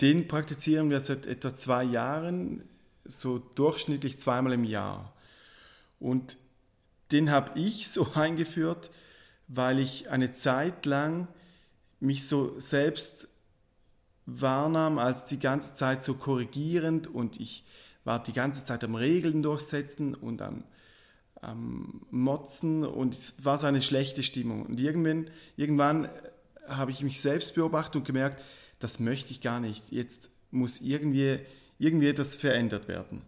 Den 0.02 0.28
praktizieren 0.28 0.90
wir 0.90 1.00
seit 1.00 1.28
etwa 1.28 1.54
zwei 1.54 1.84
Jahren, 1.84 2.64
so 3.06 3.38
durchschnittlich 3.38 4.18
zweimal 4.18 4.54
im 4.54 4.64
Jahr. 4.64 5.14
Und 6.00 6.38
den 7.12 7.30
habe 7.30 7.60
ich 7.60 7.88
so 7.92 8.12
eingeführt, 8.14 8.90
weil 9.48 9.80
ich 9.80 10.10
eine 10.10 10.32
Zeit 10.32 10.86
lang 10.86 11.28
mich 12.00 12.28
so 12.28 12.60
selbst 12.60 13.28
wahrnahm 14.26 14.98
als 14.98 15.26
die 15.26 15.40
ganze 15.40 15.74
Zeit 15.74 16.04
so 16.04 16.14
korrigierend 16.16 17.08
und 17.08 17.40
ich 17.40 17.66
war 18.04 18.22
die 18.22 18.34
ganze 18.34 18.64
Zeit 18.66 18.84
am 18.84 18.96
Regeln 18.96 19.44
durchsetzen 19.44 20.16
und 20.16 20.42
am, 20.42 20.64
am 21.42 22.02
Motzen 22.10 22.86
und 22.86 23.16
es 23.16 23.46
war 23.46 23.58
so 23.58 23.68
eine 23.68 23.82
schlechte 23.82 24.24
Stimmung. 24.24 24.66
Und 24.66 24.80
irgendwann, 24.80 25.30
irgendwann 25.56 26.10
habe 26.68 26.92
ich 26.92 27.02
mich 27.02 27.22
selbst 27.22 27.56
beobachtet 27.56 27.98
und 27.98 28.06
gemerkt, 28.06 28.44
das 28.80 29.00
möchte 29.00 29.32
ich 29.32 29.42
gar 29.42 29.60
nicht. 29.60 29.92
Jetzt 29.92 30.30
muss 30.50 30.82
irgendwie, 30.82 31.40
irgendwie 31.78 32.10
etwas 32.10 32.36
verändert 32.36 32.88
werden. 32.88 33.22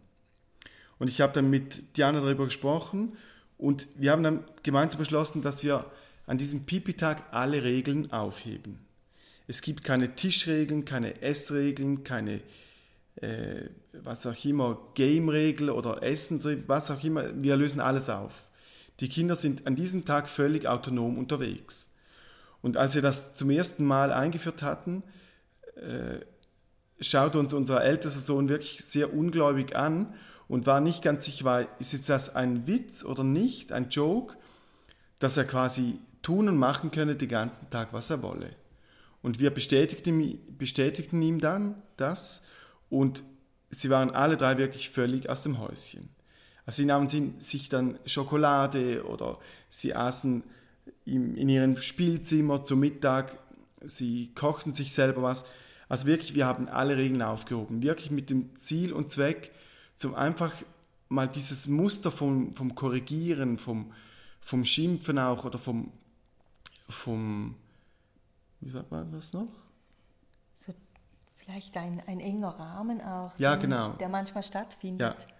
Und 1.00 1.10
ich 1.10 1.22
habe 1.22 1.34
dann 1.34 1.50
mit 1.50 1.98
Diana 1.98 2.22
darüber 2.22 2.46
gesprochen 2.46 3.18
und 3.58 3.88
wir 3.96 4.12
haben 4.12 4.24
dann 4.24 4.44
gemeinsam 4.64 5.00
beschlossen, 5.00 5.42
dass 5.42 5.64
wir 5.64 5.86
an 6.26 6.38
diesem 6.38 6.66
Pipi-Tag 6.66 7.34
alle 7.34 7.64
Regeln 7.64 8.12
aufheben. 8.12 8.80
Es 9.48 9.62
gibt 9.62 9.84
keine 9.84 10.16
Tischregeln, 10.16 10.86
keine 10.86 11.22
Essregeln, 11.22 12.04
keine 12.04 12.42
äh, 13.16 13.70
was 13.94 14.26
auch 14.26 14.46
immer, 14.46 14.80
Game-Regel 14.96 15.70
oder 15.70 16.02
Essen, 16.04 16.42
was 16.68 16.90
auch 16.92 17.04
immer. 17.04 17.26
Wir 17.42 17.56
lösen 17.56 17.80
alles 17.80 18.10
auf. 18.10 18.50
Die 19.00 19.10
Kinder 19.10 19.36
sind 19.36 19.68
an 19.68 19.76
diesem 19.76 20.06
Tag 20.06 20.30
völlig 20.30 20.68
autonom 20.68 21.18
unterwegs. 21.18 21.92
Und 22.62 22.78
als 22.78 22.96
wir 22.96 23.02
das 23.02 23.36
zum 23.36 23.50
ersten 23.50 23.86
Mal 23.86 24.12
eingeführt 24.12 24.62
hatten, 24.62 25.04
äh, 25.76 26.20
schaute 27.02 27.40
uns 27.40 27.54
unser 27.54 27.84
ältester 27.84 28.20
Sohn 28.20 28.50
wirklich 28.50 28.84
sehr 28.84 29.14
ungläubig 29.14 29.76
an 29.76 30.14
und 30.48 30.66
war 30.66 30.80
nicht 30.80 31.02
ganz 31.04 31.26
sicher, 31.26 31.68
ist 31.80 31.94
jetzt 31.94 32.10
das 32.10 32.36
ein 32.36 32.68
Witz 32.68 33.04
oder 33.04 33.24
nicht, 33.24 33.72
ein 33.72 33.90
Joke, 33.90 34.38
dass 35.20 35.38
er 35.38 35.46
quasi 35.46 36.00
tun 36.22 36.48
und 36.48 36.58
machen 36.58 36.92
könne 36.92 37.16
den 37.16 37.30
ganzen 37.30 37.70
Tag, 37.70 37.90
was 37.92 38.10
er 38.10 38.24
wolle. 38.24 38.56
Und 39.24 39.40
wir 39.40 39.52
bestätigten, 39.52 40.38
bestätigten 40.58 41.22
ihm 41.24 41.40
dann 41.40 41.82
das 41.98 42.44
und 42.90 43.24
sie 43.72 43.90
waren 43.90 44.12
alle 44.12 44.38
drei 44.38 44.60
wirklich 44.60 44.90
völlig 44.90 45.30
aus 45.30 45.42
dem 45.42 45.58
Häuschen. 45.58 46.10
Also 46.66 46.84
sie 46.84 46.86
nahmen 46.86 47.08
sich 47.40 47.70
dann 47.70 47.98
Schokolade 48.06 49.06
oder 49.06 49.40
sie 49.70 49.96
aßen 49.96 50.44
in 51.06 51.50
ihrem 51.50 51.78
Spielzimmer 51.78 52.64
zum 52.64 52.82
Mittag, 52.82 53.38
sie 53.82 54.32
kochten 54.36 54.74
sich 54.74 54.94
selber 54.94 55.24
was. 55.24 55.46
Also 55.90 56.06
wirklich, 56.06 56.36
wir 56.36 56.46
haben 56.46 56.68
alle 56.68 56.98
Regeln 56.98 57.22
aufgehoben, 57.22 57.82
wirklich 57.82 58.12
mit 58.12 58.30
dem 58.30 58.56
Ziel 58.56 58.94
und 58.94 59.10
Zweck, 59.10 59.52
zum 59.96 60.16
einfach 60.16 60.54
mal 61.10 61.28
dieses 61.28 61.68
Muster 61.68 62.12
vom, 62.12 62.56
vom 62.56 62.76
Korrigieren, 62.76 63.58
vom, 63.58 63.94
vom 64.42 64.66
Schimpfen 64.66 65.20
auch 65.20 65.46
oder 65.46 65.58
vom, 65.58 65.92
vom 66.90 67.56
wie 68.64 68.70
sagt 68.70 68.92
man 68.92 69.12
das 69.12 69.34
noch? 69.34 69.48
So 70.56 70.74
vielleicht 71.36 71.76
ein, 71.78 72.02
ein 72.08 72.20
enger 72.20 72.50
Rahmen 72.50 73.02
auch, 73.02 73.38
ja, 73.38 73.56
den, 73.56 73.70
genau. 73.70 73.94
der 73.94 74.10
manchmal 74.10 74.44
stattfindet. 74.44 75.18
Ja. 75.20 75.36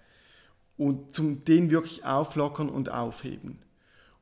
Und 0.78 1.12
zum 1.12 1.46
den 1.46 1.72
wirklich 1.72 2.04
auflockern 2.04 2.70
und 2.70 2.90
aufheben. 2.90 3.60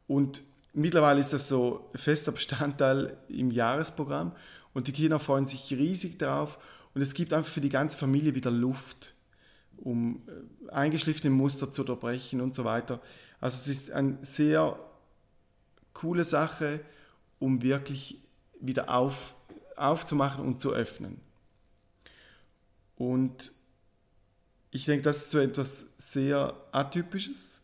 Und 0.08 0.44
mittlerweile 0.74 1.20
ist 1.20 1.34
das 1.34 1.48
so 1.48 1.90
fester 1.96 2.32
Bestandteil 2.32 3.18
im 3.30 3.52
Jahresprogramm 3.52 4.34
und 4.74 4.88
die 4.88 4.92
Kinder 4.92 5.20
freuen 5.20 5.46
sich 5.46 5.72
riesig 5.72 6.20
darauf 6.20 6.60
und 6.94 7.02
es 7.02 7.14
gibt 7.14 7.34
einfach 7.34 7.52
für 7.52 7.62
die 7.62 7.70
ganze 7.70 7.98
Familie 7.98 8.36
wieder 8.36 8.52
Luft, 8.52 9.14
um 9.78 10.22
äh, 10.28 10.70
eingeschliffene 10.72 11.34
Muster 11.34 11.72
zu 11.72 11.82
unterbrechen 11.82 12.42
und 12.42 12.54
so 12.54 12.66
weiter. 12.66 13.02
Also 13.40 13.56
es 13.56 13.68
ist 13.68 13.92
eine 13.92 14.18
sehr 14.22 14.78
coole 15.94 16.26
Sache, 16.26 16.82
um 17.40 17.62
wirklich 17.64 18.21
wieder 18.62 18.94
auf, 18.94 19.36
aufzumachen 19.76 20.46
und 20.46 20.60
zu 20.60 20.72
öffnen. 20.72 21.20
Und 22.96 23.52
ich 24.70 24.86
denke, 24.86 25.04
das 25.04 25.18
ist 25.18 25.32
so 25.32 25.40
etwas 25.40 25.94
sehr 25.98 26.56
Atypisches, 26.72 27.62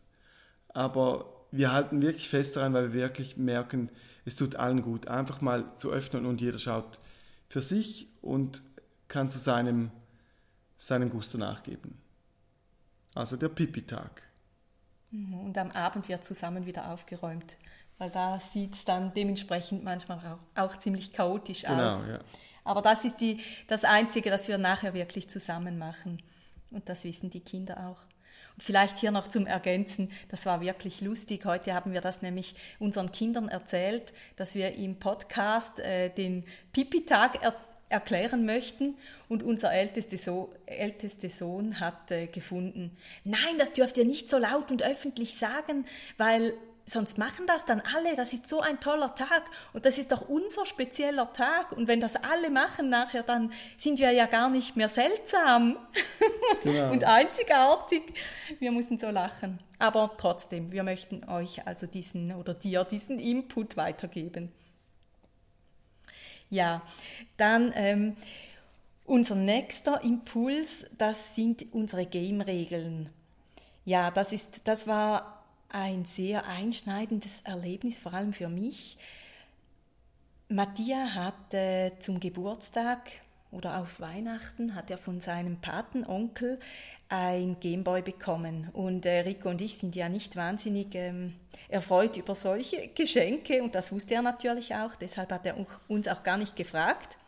aber 0.68 1.46
wir 1.50 1.72
halten 1.72 2.02
wirklich 2.02 2.28
fest 2.28 2.56
daran, 2.56 2.74
weil 2.74 2.92
wir 2.92 3.00
wirklich 3.00 3.36
merken, 3.36 3.90
es 4.24 4.36
tut 4.36 4.56
allen 4.56 4.82
gut, 4.82 5.08
einfach 5.08 5.40
mal 5.40 5.72
zu 5.74 5.90
öffnen 5.90 6.26
und 6.26 6.40
jeder 6.40 6.58
schaut 6.58 7.00
für 7.48 7.62
sich 7.62 8.08
und 8.20 8.62
kann 9.08 9.28
zu 9.28 9.38
seinem, 9.38 9.90
seinem 10.76 11.08
Gusto 11.08 11.38
nachgeben. 11.38 11.96
Also 13.14 13.36
der 13.36 13.48
Pipi-Tag. 13.48 14.22
Mhm, 15.10 15.40
und 15.40 15.56
am 15.56 15.70
Abend 15.70 16.08
wird 16.08 16.24
zusammen 16.24 16.66
wieder 16.66 16.90
aufgeräumt 16.92 17.56
weil 17.98 18.10
da 18.10 18.40
sieht 18.40 18.74
es 18.74 18.84
dann 18.84 19.12
dementsprechend 19.12 19.84
manchmal 19.84 20.18
auch, 20.56 20.62
auch 20.62 20.76
ziemlich 20.78 21.12
chaotisch 21.12 21.62
genau, 21.62 21.96
aus. 21.96 22.04
Ja. 22.08 22.20
Aber 22.64 22.82
das 22.82 23.04
ist 23.04 23.16
die, 23.16 23.40
das 23.66 23.84
Einzige, 23.84 24.30
das 24.30 24.48
wir 24.48 24.58
nachher 24.58 24.94
wirklich 24.94 25.28
zusammen 25.28 25.78
machen. 25.78 26.22
Und 26.70 26.88
das 26.88 27.04
wissen 27.04 27.30
die 27.30 27.40
Kinder 27.40 27.88
auch. 27.88 28.02
Und 28.54 28.62
vielleicht 28.62 28.98
hier 28.98 29.10
noch 29.10 29.28
zum 29.28 29.46
Ergänzen, 29.46 30.10
das 30.28 30.44
war 30.44 30.60
wirklich 30.60 31.00
lustig. 31.00 31.44
Heute 31.44 31.74
haben 31.74 31.92
wir 31.92 32.00
das 32.00 32.22
nämlich 32.22 32.54
unseren 32.78 33.10
Kindern 33.10 33.48
erzählt, 33.48 34.12
dass 34.36 34.54
wir 34.54 34.74
im 34.74 34.98
Podcast 34.98 35.80
äh, 35.80 36.10
den 36.10 36.44
Pipi-Tag 36.72 37.42
er 37.42 37.54
erklären 37.88 38.44
möchten. 38.44 38.96
Und 39.28 39.42
unser 39.42 39.72
ältester 39.72 40.18
so 40.18 40.50
älteste 40.66 41.28
Sohn 41.28 41.80
hat 41.80 42.10
äh, 42.10 42.26
gefunden, 42.26 42.96
nein, 43.24 43.58
das 43.58 43.72
dürft 43.72 43.98
ihr 43.98 44.04
nicht 44.04 44.28
so 44.28 44.38
laut 44.38 44.70
und 44.70 44.82
öffentlich 44.82 45.36
sagen, 45.36 45.86
weil 46.16 46.52
sonst 46.88 47.18
machen 47.18 47.46
das 47.46 47.66
dann 47.66 47.82
alle, 47.94 48.16
das 48.16 48.32
ist 48.32 48.48
so 48.48 48.60
ein 48.60 48.80
toller 48.80 49.14
Tag 49.14 49.44
und 49.72 49.84
das 49.84 49.98
ist 49.98 50.10
doch 50.10 50.28
unser 50.28 50.66
spezieller 50.66 51.32
Tag 51.32 51.72
und 51.72 51.86
wenn 51.86 52.00
das 52.00 52.16
alle 52.16 52.50
machen 52.50 52.88
nachher, 52.88 53.22
dann 53.22 53.52
sind 53.76 53.98
wir 53.98 54.10
ja 54.10 54.26
gar 54.26 54.48
nicht 54.48 54.76
mehr 54.76 54.88
seltsam 54.88 55.76
genau. 56.62 56.90
und 56.90 57.04
einzigartig. 57.04 58.02
Wir 58.58 58.72
mussten 58.72 58.98
so 58.98 59.10
lachen. 59.10 59.58
Aber 59.78 60.12
trotzdem, 60.16 60.72
wir 60.72 60.82
möchten 60.82 61.28
euch 61.28 61.66
also 61.66 61.86
diesen 61.86 62.34
oder 62.34 62.54
dir 62.54 62.84
diesen 62.84 63.18
Input 63.18 63.76
weitergeben. 63.76 64.50
Ja, 66.50 66.82
dann 67.36 67.72
ähm, 67.76 68.16
unser 69.04 69.34
nächster 69.34 70.02
Impuls, 70.02 70.86
das 70.96 71.34
sind 71.34 71.66
unsere 71.72 72.06
Game-Regeln. 72.06 73.10
Ja, 73.84 74.10
das, 74.10 74.32
ist, 74.32 74.62
das 74.64 74.86
war 74.86 75.37
ein 75.68 76.04
sehr 76.04 76.46
einschneidendes 76.46 77.42
Erlebnis, 77.42 77.98
vor 77.98 78.14
allem 78.14 78.32
für 78.32 78.48
mich. 78.48 78.98
Matthias 80.48 81.14
hat 81.14 81.54
äh, 81.54 81.92
zum 81.98 82.20
Geburtstag 82.20 83.10
oder 83.50 83.80
auf 83.80 84.00
Weihnachten 84.00 84.74
hat 84.74 84.90
er 84.90 84.98
von 84.98 85.20
seinem 85.20 85.60
Patenonkel 85.60 86.58
ein 87.08 87.58
Gameboy 87.60 88.02
bekommen. 88.02 88.68
Und 88.72 89.06
äh, 89.06 89.20
Rico 89.20 89.48
und 89.48 89.60
ich 89.62 89.78
sind 89.78 89.96
ja 89.96 90.08
nicht 90.08 90.36
wahnsinnig 90.36 90.94
ähm, 90.94 91.34
erfreut 91.68 92.16
über 92.16 92.34
solche 92.34 92.88
Geschenke 92.88 93.62
und 93.62 93.74
das 93.74 93.92
wusste 93.92 94.14
er 94.14 94.22
natürlich 94.22 94.74
auch, 94.74 94.94
deshalb 94.96 95.32
hat 95.32 95.46
er 95.46 95.56
uns 95.88 96.08
auch 96.08 96.22
gar 96.22 96.36
nicht 96.36 96.56
gefragt. 96.56 97.18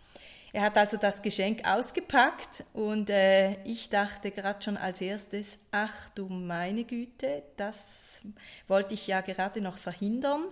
Er 0.53 0.63
hat 0.63 0.77
also 0.77 0.97
das 0.97 1.23
Geschenk 1.23 1.65
ausgepackt 1.65 2.65
und 2.73 3.09
äh, 3.09 3.63
ich 3.65 3.89
dachte 3.89 4.33
gerade 4.33 4.61
schon 4.63 4.77
als 4.77 5.01
erstes, 5.01 5.59
ach 5.71 6.11
du 6.11 6.29
meine 6.29 6.85
Güte, 6.85 7.45
das 7.57 8.23
wollte 8.67 8.95
ich 8.95 9.07
ja 9.07 9.21
gerade 9.21 9.61
noch 9.61 9.77
verhindern. 9.77 10.43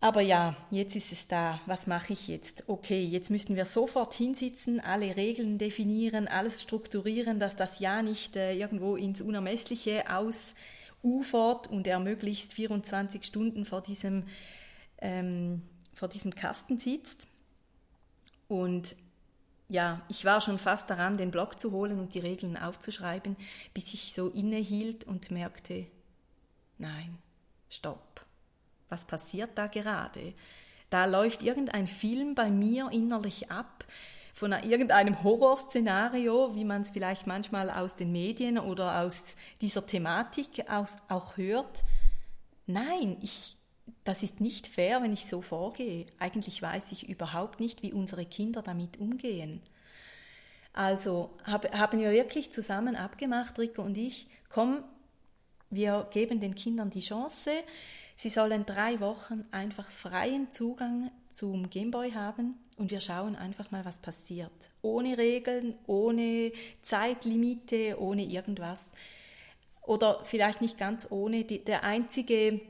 Aber 0.00 0.20
ja, 0.20 0.56
jetzt 0.70 0.94
ist 0.94 1.12
es 1.12 1.26
da. 1.26 1.60
Was 1.66 1.86
mache 1.86 2.12
ich 2.12 2.28
jetzt? 2.28 2.64
Okay, 2.66 3.02
jetzt 3.02 3.30
müssten 3.30 3.56
wir 3.56 3.64
sofort 3.64 4.14
hinsitzen, 4.14 4.80
alle 4.80 5.16
Regeln 5.16 5.58
definieren, 5.58 6.28
alles 6.28 6.62
strukturieren, 6.62 7.40
dass 7.40 7.56
das 7.56 7.78
ja 7.78 8.02
nicht 8.02 8.36
äh, 8.36 8.52
irgendwo 8.54 8.96
ins 8.96 9.20
Unermessliche 9.20 10.04
ausufert 10.10 11.68
und 11.68 11.86
er 11.86 12.00
möglichst 12.00 12.52
24 12.52 13.24
Stunden 13.24 13.64
vor 13.64 13.80
diesem, 13.80 14.24
ähm, 14.98 15.62
vor 15.94 16.08
diesem 16.08 16.34
Kasten 16.34 16.78
sitzt. 16.78 17.28
Und 18.48 18.96
ja, 19.68 20.02
ich 20.08 20.24
war 20.24 20.40
schon 20.40 20.58
fast 20.58 20.88
daran, 20.90 21.16
den 21.16 21.30
Blog 21.30 21.58
zu 21.58 21.72
holen 21.72 21.98
und 21.98 22.14
die 22.14 22.20
Regeln 22.20 22.56
aufzuschreiben, 22.56 23.36
bis 23.74 23.94
ich 23.94 24.14
so 24.14 24.28
innehielt 24.28 25.04
und 25.04 25.30
merkte, 25.30 25.86
nein, 26.78 27.18
stopp. 27.68 28.24
Was 28.88 29.04
passiert 29.04 29.50
da 29.56 29.66
gerade? 29.66 30.34
Da 30.90 31.06
läuft 31.06 31.42
irgendein 31.42 31.88
Film 31.88 32.36
bei 32.36 32.50
mir 32.50 32.90
innerlich 32.92 33.50
ab, 33.50 33.84
von 34.36 34.52
irgendeinem 34.52 35.22
Horrorszenario, 35.24 36.54
wie 36.54 36.64
man 36.64 36.82
es 36.82 36.90
vielleicht 36.90 37.26
manchmal 37.26 37.70
aus 37.70 37.96
den 37.96 38.12
Medien 38.12 38.58
oder 38.58 39.00
aus 39.00 39.34
dieser 39.62 39.86
Thematik 39.86 40.68
aus, 40.68 40.98
auch 41.08 41.38
hört. 41.38 41.84
Nein, 42.66 43.16
ich, 43.22 43.56
das 44.06 44.22
ist 44.22 44.40
nicht 44.40 44.66
fair, 44.66 45.02
wenn 45.02 45.12
ich 45.12 45.26
so 45.26 45.42
vorgehe. 45.42 46.06
Eigentlich 46.18 46.62
weiß 46.62 46.92
ich 46.92 47.08
überhaupt 47.08 47.60
nicht, 47.60 47.82
wie 47.82 47.92
unsere 47.92 48.24
Kinder 48.24 48.62
damit 48.62 48.98
umgehen. 48.98 49.60
Also 50.72 51.30
hab, 51.44 51.74
haben 51.76 51.98
wir 51.98 52.12
wirklich 52.12 52.52
zusammen 52.52 52.96
abgemacht, 52.96 53.58
Rico 53.58 53.82
und 53.82 53.98
ich, 53.98 54.28
komm, 54.48 54.84
wir 55.70 56.06
geben 56.12 56.38
den 56.38 56.54
Kindern 56.54 56.90
die 56.90 57.00
Chance, 57.00 57.50
sie 58.14 58.28
sollen 58.28 58.64
drei 58.64 59.00
Wochen 59.00 59.44
einfach 59.50 59.90
freien 59.90 60.52
Zugang 60.52 61.10
zum 61.32 61.68
Gameboy 61.70 62.12
haben 62.12 62.54
und 62.76 62.90
wir 62.90 63.00
schauen 63.00 63.36
einfach 63.36 63.70
mal, 63.70 63.84
was 63.84 64.00
passiert. 64.00 64.70
Ohne 64.82 65.18
Regeln, 65.18 65.74
ohne 65.86 66.52
Zeitlimite, 66.82 67.98
ohne 67.98 68.24
irgendwas. 68.24 68.90
Oder 69.82 70.20
vielleicht 70.24 70.60
nicht 70.60 70.76
ganz 70.76 71.10
ohne. 71.10 71.44
Die, 71.44 71.64
der 71.64 71.84
einzige, 71.84 72.60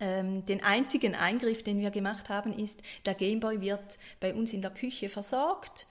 ähm, 0.00 0.44
den 0.46 0.62
einzigen 0.62 1.14
Eingriff, 1.14 1.62
den 1.62 1.78
wir 1.78 1.90
gemacht 1.90 2.28
haben, 2.28 2.52
ist, 2.52 2.80
der 3.04 3.14
Gameboy 3.14 3.60
wird 3.60 3.98
bei 4.18 4.34
uns 4.34 4.52
in 4.52 4.62
der 4.62 4.70
Küche 4.70 5.08
versorgt. 5.08 5.86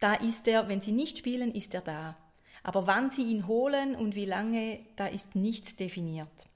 Da 0.00 0.14
ist 0.14 0.48
er, 0.48 0.68
wenn 0.68 0.80
Sie 0.80 0.92
nicht 0.92 1.18
spielen, 1.18 1.54
ist 1.54 1.74
er 1.74 1.82
da. 1.82 2.16
Aber 2.62 2.86
wann 2.86 3.10
Sie 3.10 3.24
ihn 3.24 3.46
holen 3.46 3.94
und 3.94 4.14
wie 4.14 4.24
lange, 4.24 4.80
da 4.96 5.06
ist 5.06 5.34
nichts 5.36 5.76
definiert. 5.76 6.46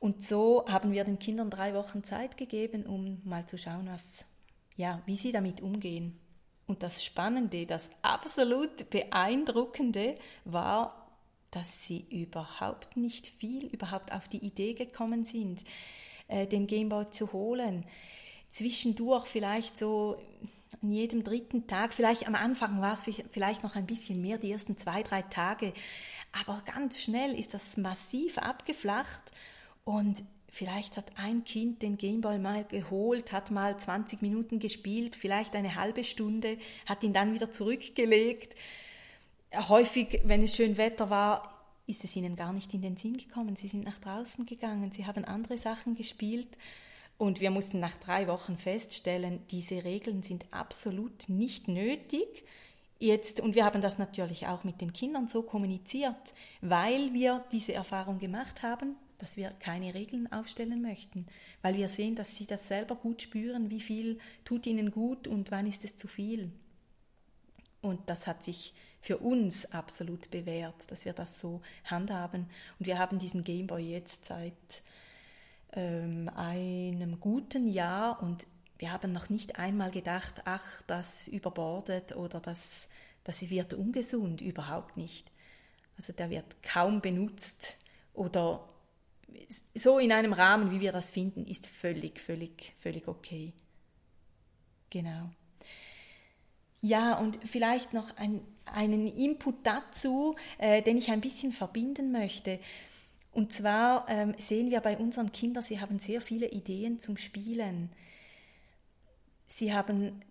Und 0.00 0.24
so 0.24 0.64
haben 0.66 0.92
wir 0.92 1.04
den 1.04 1.18
Kindern 1.18 1.50
drei 1.50 1.74
Wochen 1.74 2.02
Zeit 2.04 2.36
gegeben, 2.38 2.86
um 2.86 3.20
mal 3.24 3.46
zu 3.46 3.58
schauen, 3.58 3.88
was, 3.92 4.24
ja, 4.76 5.02
wie 5.04 5.16
sie 5.16 5.30
damit 5.30 5.60
umgehen. 5.60 6.18
Und 6.66 6.82
das 6.82 7.04
Spannende, 7.04 7.66
das 7.66 7.90
absolut 8.00 8.88
Beeindruckende 8.88 10.14
war, 10.44 11.10
dass 11.50 11.86
sie 11.86 12.06
überhaupt 12.08 12.96
nicht 12.96 13.26
viel, 13.26 13.66
überhaupt 13.66 14.12
auf 14.12 14.28
die 14.28 14.38
Idee 14.38 14.72
gekommen 14.72 15.24
sind, 15.24 15.64
äh, 16.30 16.46
den 16.46 16.66
Gameboy 16.66 17.10
zu 17.10 17.32
holen. 17.32 17.84
Zwischendurch 18.48 19.26
vielleicht 19.26 19.78
so 19.78 20.16
an 20.82 20.90
jedem 20.90 21.24
dritten 21.24 21.66
Tag, 21.66 21.92
vielleicht 21.92 22.26
am 22.26 22.34
Anfang 22.34 22.80
war 22.80 22.94
es 22.94 23.04
vielleicht 23.30 23.62
noch 23.62 23.76
ein 23.76 23.86
bisschen 23.86 24.22
mehr, 24.22 24.38
die 24.38 24.50
ersten 24.50 24.78
zwei, 24.78 25.02
drei 25.02 25.22
Tage, 25.22 25.74
aber 26.32 26.62
ganz 26.64 27.02
schnell 27.02 27.38
ist 27.38 27.54
das 27.54 27.76
massiv 27.76 28.38
abgeflacht 28.38 29.22
und 29.84 30.22
vielleicht 30.48 30.96
hat 30.96 31.12
ein 31.16 31.44
Kind 31.44 31.82
den 31.82 31.98
Gameball 31.98 32.38
mal 32.38 32.64
geholt, 32.64 33.32
hat 33.32 33.50
mal 33.50 33.76
20 33.76 34.22
Minuten 34.22 34.58
gespielt, 34.58 35.16
vielleicht 35.16 35.54
eine 35.54 35.74
halbe 35.74 36.04
Stunde, 36.04 36.58
hat 36.86 37.02
ihn 37.04 37.12
dann 37.12 37.34
wieder 37.34 37.50
zurückgelegt. 37.50 38.54
Häufig, 39.52 40.20
wenn 40.24 40.42
es 40.42 40.56
schön 40.56 40.76
Wetter 40.76 41.10
war, 41.10 41.59
ist 41.90 42.04
es 42.04 42.16
ihnen 42.16 42.36
gar 42.36 42.52
nicht 42.52 42.72
in 42.74 42.82
den 42.82 42.96
Sinn 42.96 43.16
gekommen. 43.16 43.56
Sie 43.56 43.68
sind 43.68 43.84
nach 43.84 43.98
draußen 43.98 44.46
gegangen, 44.46 44.92
sie 44.92 45.06
haben 45.06 45.24
andere 45.24 45.58
Sachen 45.58 45.94
gespielt. 45.94 46.56
Und 47.18 47.40
wir 47.40 47.50
mussten 47.50 47.80
nach 47.80 47.96
drei 47.96 48.28
Wochen 48.28 48.56
feststellen, 48.56 49.42
diese 49.50 49.84
Regeln 49.84 50.22
sind 50.22 50.46
absolut 50.52 51.28
nicht 51.28 51.68
nötig. 51.68 52.44
Jetzt, 52.98 53.40
und 53.40 53.54
wir 53.54 53.64
haben 53.64 53.82
das 53.82 53.98
natürlich 53.98 54.46
auch 54.46 54.64
mit 54.64 54.80
den 54.80 54.92
Kindern 54.92 55.28
so 55.28 55.42
kommuniziert, 55.42 56.34
weil 56.60 57.12
wir 57.12 57.44
diese 57.52 57.74
Erfahrung 57.74 58.18
gemacht 58.18 58.62
haben, 58.62 58.96
dass 59.18 59.36
wir 59.36 59.50
keine 59.50 59.94
Regeln 59.94 60.32
aufstellen 60.32 60.80
möchten, 60.80 61.26
weil 61.60 61.76
wir 61.76 61.88
sehen, 61.88 62.14
dass 62.14 62.36
sie 62.36 62.46
das 62.46 62.68
selber 62.68 62.94
gut 62.94 63.20
spüren, 63.22 63.70
wie 63.70 63.80
viel 63.80 64.18
tut 64.44 64.66
ihnen 64.66 64.90
gut 64.90 65.28
und 65.28 65.50
wann 65.50 65.66
ist 65.66 65.84
es 65.84 65.96
zu 65.96 66.08
viel. 66.08 66.50
Und 67.82 68.00
das 68.08 68.26
hat 68.26 68.42
sich 68.42 68.74
für 69.00 69.18
uns 69.18 69.72
absolut 69.72 70.30
bewährt, 70.30 70.90
dass 70.90 71.04
wir 71.04 71.12
das 71.12 71.40
so 71.40 71.62
handhaben. 71.84 72.48
Und 72.78 72.86
wir 72.86 72.98
haben 72.98 73.18
diesen 73.18 73.44
Gameboy 73.44 73.82
jetzt 73.82 74.26
seit 74.26 74.82
ähm, 75.72 76.28
einem 76.34 77.20
guten 77.20 77.68
Jahr 77.68 78.22
und 78.22 78.46
wir 78.78 78.92
haben 78.92 79.12
noch 79.12 79.28
nicht 79.28 79.58
einmal 79.58 79.90
gedacht, 79.90 80.42
ach, 80.44 80.82
das 80.86 81.28
überbordet 81.28 82.16
oder 82.16 82.40
das, 82.40 82.88
das 83.24 83.48
wird 83.50 83.74
ungesund, 83.74 84.40
überhaupt 84.40 84.96
nicht. 84.96 85.30
Also 85.96 86.12
der 86.12 86.30
wird 86.30 86.62
kaum 86.62 87.00
benutzt 87.00 87.78
oder 88.14 88.66
so 89.74 89.98
in 89.98 90.12
einem 90.12 90.32
Rahmen, 90.32 90.70
wie 90.70 90.80
wir 90.80 90.92
das 90.92 91.10
finden, 91.10 91.44
ist 91.46 91.66
völlig, 91.66 92.20
völlig, 92.20 92.74
völlig 92.78 93.06
okay. 93.06 93.52
Genau. 94.88 95.30
Ja, 96.80 97.18
und 97.18 97.38
vielleicht 97.44 97.92
noch 97.92 98.16
ein, 98.16 98.40
einen 98.72 99.06
Input 99.06 99.56
dazu, 99.64 100.36
äh, 100.58 100.82
den 100.82 100.96
ich 100.96 101.10
ein 101.10 101.20
bisschen 101.20 101.52
verbinden 101.52 102.12
möchte. 102.12 102.58
Und 103.32 103.52
zwar 103.52 104.08
ähm, 104.08 104.34
sehen 104.38 104.70
wir 104.70 104.80
bei 104.80 104.98
unseren 104.98 105.32
Kindern, 105.32 105.62
sie 105.62 105.80
haben 105.80 105.98
sehr 105.98 106.20
viele 106.20 106.50
Ideen 106.50 106.98
zum 106.98 107.16
Spielen. 107.16 107.90
Sie 109.46 109.72
haben 109.72 110.22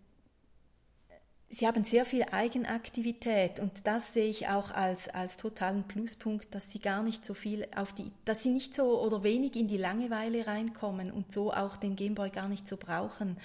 Sie 1.52 1.66
haben 1.66 1.84
sehr 1.84 2.06
viel 2.06 2.26
Eigenaktivität 2.32 3.60
und 3.60 3.88
das 3.88 4.14
sehe 4.14 4.30
ich 4.30 4.48
auch 4.50 4.70
als, 4.70 5.10
als 5.10 5.36
totalen 5.36 5.84
Pluspunkt, 5.84 6.54
dass 6.54 6.72
sie 6.72 6.78
gar 6.78 7.02
nicht 7.02 7.26
so 7.26 7.34
viel 7.34 7.68
auf 7.76 7.92
die, 7.92 8.12
dass 8.24 8.44
sie 8.44 8.52
nicht 8.52 8.76
so 8.76 9.02
oder 9.02 9.24
wenig 9.24 9.56
in 9.56 9.68
die 9.68 9.78
Langeweile 9.78 10.46
reinkommen 10.46 11.12
und 11.12 11.34
so 11.34 11.52
auch 11.52 11.76
den 11.76 11.96
Gameboy 11.96 12.30
gar 12.30 12.48
nicht 12.50 12.68
so 12.68 12.78
brauchen. 12.78 13.38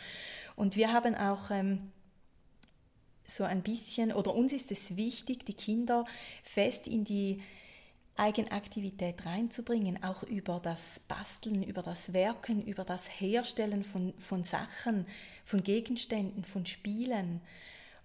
Und 0.55 0.77
wir 0.77 0.93
haben 0.93 1.15
auch 1.15 1.51
ähm, 1.51 1.93
so 3.27 3.45
ein 3.45 3.63
bisschen, 3.63 4.13
oder 4.13 4.35
uns 4.35 4.53
ist 4.53 4.71
es 4.71 4.97
wichtig, 4.97 5.45
die 5.47 5.55
Kinder 5.55 6.05
fest 6.43 6.89
in 6.89 7.05
die 7.05 7.43
Eigenaktivität 8.17 9.27
reinzubringen, 9.27 10.03
auch 10.05 10.23
über 10.23 10.61
das 10.63 11.01
Basteln, 11.01 11.63
über 11.65 11.83
das 11.83 12.13
Werken, 12.13 12.63
über 12.65 12.85
das 12.85 13.09
Herstellen 13.21 13.83
von, 13.83 14.15
von 14.19 14.45
Sachen, 14.45 15.07
von 15.45 15.65
Gegenständen, 15.65 16.45
von 16.45 16.65
Spielen. 16.65 17.41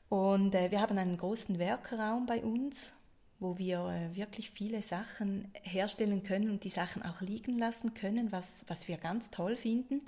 Und 0.10 0.56
äh, 0.56 0.72
wir 0.72 0.82
haben 0.82 0.98
einen 0.98 1.18
großen 1.18 1.60
Werkraum 1.60 2.26
bei 2.26 2.44
uns, 2.44 2.96
wo 3.40 3.60
wir 3.60 3.86
äh, 3.88 4.16
wirklich 4.16 4.50
viele 4.50 4.82
Sachen 4.82 5.52
herstellen 5.62 6.24
können 6.24 6.50
und 6.50 6.64
die 6.64 6.70
Sachen 6.70 7.04
auch 7.04 7.22
liegen 7.22 7.60
lassen 7.60 7.94
können, 7.94 8.32
was, 8.32 8.66
was 8.68 8.88
wir 8.88 8.98
ganz 8.98 9.30
toll 9.30 9.56
finden. 9.56 10.02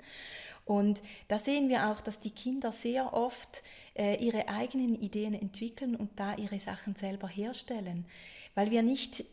Und 0.64 1.02
da 1.28 1.38
sehen 1.38 1.68
wir 1.68 1.90
auch, 1.90 2.00
dass 2.00 2.20
die 2.20 2.30
Kinder 2.30 2.72
sehr 2.72 3.12
oft 3.14 3.62
äh, 3.94 4.24
ihre 4.24 4.48
eigenen 4.48 5.00
Ideen 5.00 5.34
entwickeln 5.34 5.96
und 5.96 6.10
da 6.16 6.36
ihre 6.36 6.58
Sachen 6.60 6.94
selber 6.94 7.28
herstellen, 7.28 8.06
weil 8.54 8.70
wir 8.70 8.82
nicht, 8.82 9.24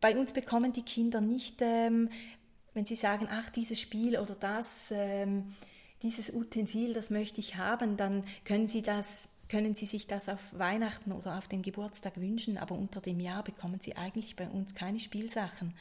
bei 0.00 0.16
uns 0.16 0.32
bekommen 0.32 0.72
die 0.72 0.82
Kinder 0.82 1.20
nicht, 1.20 1.60
ähm, 1.60 2.08
wenn 2.72 2.84
sie 2.84 2.94
sagen, 2.94 3.26
ach, 3.30 3.50
dieses 3.50 3.80
Spiel 3.80 4.18
oder 4.18 4.34
das, 4.34 4.92
ähm, 4.94 5.54
dieses 6.02 6.32
Utensil, 6.32 6.94
das 6.94 7.10
möchte 7.10 7.40
ich 7.40 7.56
haben, 7.56 7.96
dann 7.96 8.24
können 8.44 8.66
Sie 8.66 8.82
das 8.82 9.28
können 9.50 9.74
Sie 9.74 9.86
sich 9.86 10.06
das 10.06 10.28
auf 10.28 10.56
Weihnachten 10.56 11.10
oder 11.10 11.36
auf 11.36 11.48
den 11.48 11.62
Geburtstag 11.62 12.20
wünschen, 12.20 12.56
aber 12.56 12.76
unter 12.76 13.00
dem 13.00 13.18
Jahr 13.18 13.42
bekommen 13.42 13.80
Sie 13.80 13.96
eigentlich 13.96 14.36
bei 14.36 14.48
uns 14.48 14.74
keine 14.74 15.00
Spielsachen. 15.00 15.74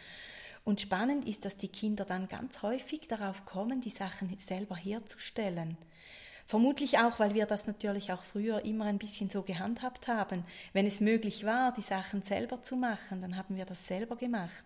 Und 0.63 0.81
spannend 0.81 1.25
ist, 1.25 1.45
dass 1.45 1.57
die 1.57 1.67
Kinder 1.67 2.05
dann 2.05 2.27
ganz 2.27 2.61
häufig 2.61 3.07
darauf 3.07 3.45
kommen, 3.45 3.81
die 3.81 3.89
Sachen 3.89 4.35
selber 4.39 4.75
herzustellen. 4.75 5.77
Vermutlich 6.45 6.97
auch, 6.97 7.19
weil 7.19 7.35
wir 7.35 7.45
das 7.45 7.67
natürlich 7.67 8.11
auch 8.11 8.23
früher 8.23 8.65
immer 8.65 8.85
ein 8.85 8.97
bisschen 8.97 9.29
so 9.29 9.43
gehandhabt 9.43 10.07
haben. 10.07 10.43
Wenn 10.73 10.87
es 10.87 10.99
möglich 10.99 11.45
war, 11.45 11.73
die 11.73 11.81
Sachen 11.81 12.23
selber 12.23 12.63
zu 12.63 12.75
machen, 12.75 13.21
dann 13.21 13.37
haben 13.37 13.55
wir 13.55 13.65
das 13.65 13.87
selber 13.87 14.15
gemacht. 14.15 14.63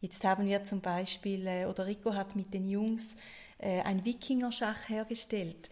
Jetzt 0.00 0.24
haben 0.24 0.46
wir 0.46 0.64
zum 0.64 0.80
Beispiel, 0.80 1.46
äh, 1.46 1.66
oder 1.66 1.86
Rico 1.86 2.14
hat 2.14 2.36
mit 2.36 2.52
den 2.52 2.68
Jungs 2.68 3.16
äh, 3.58 3.80
ein 3.82 4.04
Wikingerschach 4.04 4.88
hergestellt, 4.88 5.70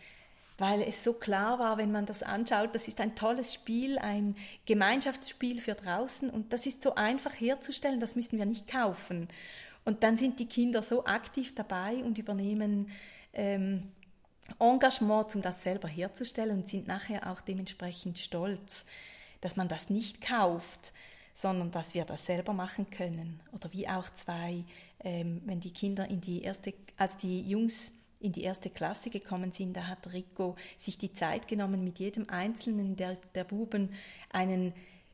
weil 0.58 0.82
es 0.82 1.04
so 1.04 1.12
klar 1.12 1.58
war, 1.58 1.76
wenn 1.76 1.92
man 1.92 2.06
das 2.06 2.22
anschaut, 2.22 2.74
das 2.74 2.88
ist 2.88 3.00
ein 3.00 3.14
tolles 3.14 3.52
Spiel, 3.52 3.98
ein 3.98 4.36
Gemeinschaftsspiel 4.64 5.60
für 5.60 5.74
draußen 5.74 6.30
und 6.30 6.52
das 6.52 6.66
ist 6.66 6.82
so 6.82 6.94
einfach 6.94 7.32
herzustellen, 7.32 8.00
das 8.00 8.16
müssen 8.16 8.38
wir 8.38 8.46
nicht 8.46 8.66
kaufen. 8.68 9.28
Und 9.84 10.02
dann 10.02 10.16
sind 10.16 10.40
die 10.40 10.48
Kinder 10.48 10.82
so 10.82 11.04
aktiv 11.04 11.54
dabei 11.54 11.96
und 12.02 12.18
übernehmen 12.18 12.90
ähm, 13.32 13.92
Engagement, 14.58 15.34
um 15.36 15.42
das 15.42 15.62
selber 15.62 15.88
herzustellen 15.88 16.58
und 16.58 16.68
sind 16.68 16.86
nachher 16.86 17.30
auch 17.30 17.40
dementsprechend 17.40 18.18
stolz, 18.18 18.84
dass 19.40 19.56
man 19.56 19.68
das 19.68 19.90
nicht 19.90 20.20
kauft, 20.20 20.92
sondern 21.34 21.70
dass 21.70 21.94
wir 21.94 22.04
das 22.04 22.24
selber 22.24 22.52
machen 22.52 22.88
können. 22.90 23.40
Oder 23.52 23.72
wie 23.72 23.88
auch 23.88 24.08
zwei, 24.14 24.64
ähm, 25.04 25.42
wenn 25.44 25.60
die 25.60 25.72
Kinder 25.72 26.08
in 26.08 26.20
die 26.20 26.42
erste, 26.42 26.72
als 26.96 27.16
die 27.18 27.42
Jungs 27.42 27.92
in 28.18 28.32
die 28.32 28.42
erste 28.42 28.70
Klasse 28.70 29.10
gekommen 29.10 29.52
sind, 29.52 29.76
da 29.76 29.86
hat 29.86 30.12
Rico 30.12 30.56
sich 30.78 30.98
die 30.98 31.12
Zeit 31.12 31.48
genommen, 31.48 31.84
mit 31.84 31.98
jedem 31.98 32.28
einzelnen 32.30 32.96
der, 32.96 33.16
der 33.34 33.44
Buben 33.44 33.92
einen 34.30 34.72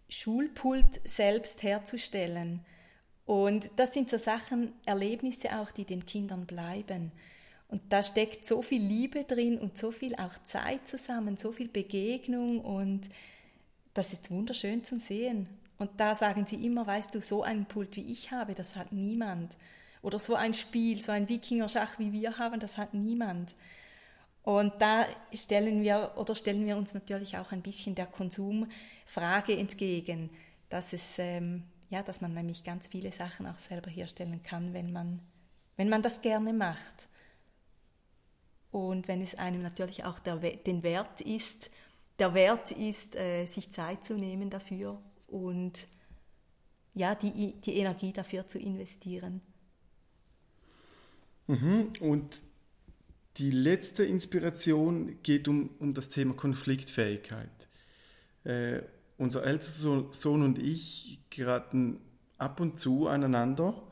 Schulpult 0.08 1.00
selbst 1.04 1.62
herzustellen. 1.62 2.64
Und 3.24 3.70
das 3.76 3.94
sind 3.94 4.10
so 4.10 4.18
Sachen, 4.18 4.72
Erlebnisse 4.84 5.58
auch, 5.58 5.70
die 5.70 5.84
den 5.84 6.06
Kindern 6.06 6.46
bleiben. 6.46 7.12
Und 7.68 7.80
da 7.88 8.02
steckt 8.02 8.46
so 8.46 8.60
viel 8.60 8.82
Liebe 8.82 9.24
drin 9.24 9.58
und 9.58 9.78
so 9.78 9.90
viel 9.90 10.14
auch 10.16 10.42
Zeit 10.44 10.86
zusammen, 10.86 11.36
so 11.36 11.52
viel 11.52 11.68
Begegnung 11.68 12.60
und 12.60 13.08
das 13.94 14.12
ist 14.12 14.30
wunderschön 14.30 14.84
zum 14.84 14.98
Sehen. 14.98 15.48
Und 15.78 15.90
da 15.98 16.14
sagen 16.14 16.46
sie 16.46 16.64
immer, 16.64 16.86
weißt 16.86 17.14
du, 17.14 17.20
so 17.20 17.42
einen 17.42 17.66
Pult 17.66 17.96
wie 17.96 18.12
ich 18.12 18.30
habe, 18.30 18.54
das 18.54 18.76
hat 18.76 18.92
niemand. 18.92 19.56
Oder 20.02 20.18
so 20.18 20.34
ein 20.34 20.52
Spiel, 20.52 21.02
so 21.02 21.12
ein 21.12 21.28
Wikinger-Schach 21.28 21.98
wie 21.98 22.12
wir 22.12 22.38
haben, 22.38 22.60
das 22.60 22.76
hat 22.76 22.92
niemand. 22.92 23.54
Und 24.42 24.72
da 24.80 25.06
stellen 25.32 25.82
wir 25.82 26.12
oder 26.16 26.34
stellen 26.34 26.66
wir 26.66 26.76
uns 26.76 26.94
natürlich 26.94 27.38
auch 27.38 27.52
ein 27.52 27.62
bisschen 27.62 27.94
der 27.94 28.06
Konsumfrage 28.06 29.56
entgegen, 29.56 30.30
dass 30.68 30.92
es 30.92 31.18
ähm, 31.18 31.64
ja, 31.90 32.02
dass 32.02 32.20
man 32.20 32.32
nämlich 32.34 32.64
ganz 32.64 32.88
viele 32.88 33.12
Sachen 33.12 33.46
auch 33.46 33.58
selber 33.58 33.90
herstellen 33.90 34.42
kann, 34.42 34.72
wenn 34.72 34.92
man 34.92 35.20
wenn 35.76 35.88
man 35.88 36.02
das 36.02 36.20
gerne 36.22 36.52
macht. 36.52 37.08
und 38.72 39.06
wenn 39.06 39.20
es 39.22 39.34
einem 39.34 39.62
natürlich 39.62 40.04
auch 40.04 40.18
der, 40.18 40.36
den 40.36 40.82
Wert 40.82 41.20
ist, 41.20 41.70
der 42.18 42.34
Wert 42.34 42.72
ist, 42.72 43.14
äh, 43.16 43.46
sich 43.46 43.70
Zeit 43.70 44.04
zu 44.04 44.14
nehmen 44.14 44.48
dafür 44.48 45.00
und 45.28 45.86
ja, 46.94 47.14
die, 47.14 47.60
die 47.60 47.76
Energie 47.76 48.12
dafür 48.12 48.48
zu 48.48 48.58
investieren. 48.58 49.42
Mhm. 51.46 51.92
Und 52.00 52.42
die 53.36 53.50
letzte 53.50 54.04
Inspiration 54.04 55.22
geht 55.22 55.48
um, 55.48 55.70
um 55.78 55.94
das 55.94 56.10
Thema 56.10 56.34
Konfliktfähigkeit. 56.34 57.48
Äh, 58.44 58.82
unser 59.18 59.44
ältester 59.44 60.06
Sohn 60.12 60.42
und 60.42 60.58
ich 60.58 61.20
geraten 61.30 62.00
ab 62.38 62.60
und 62.60 62.78
zu 62.78 63.08
aneinander. 63.08 63.82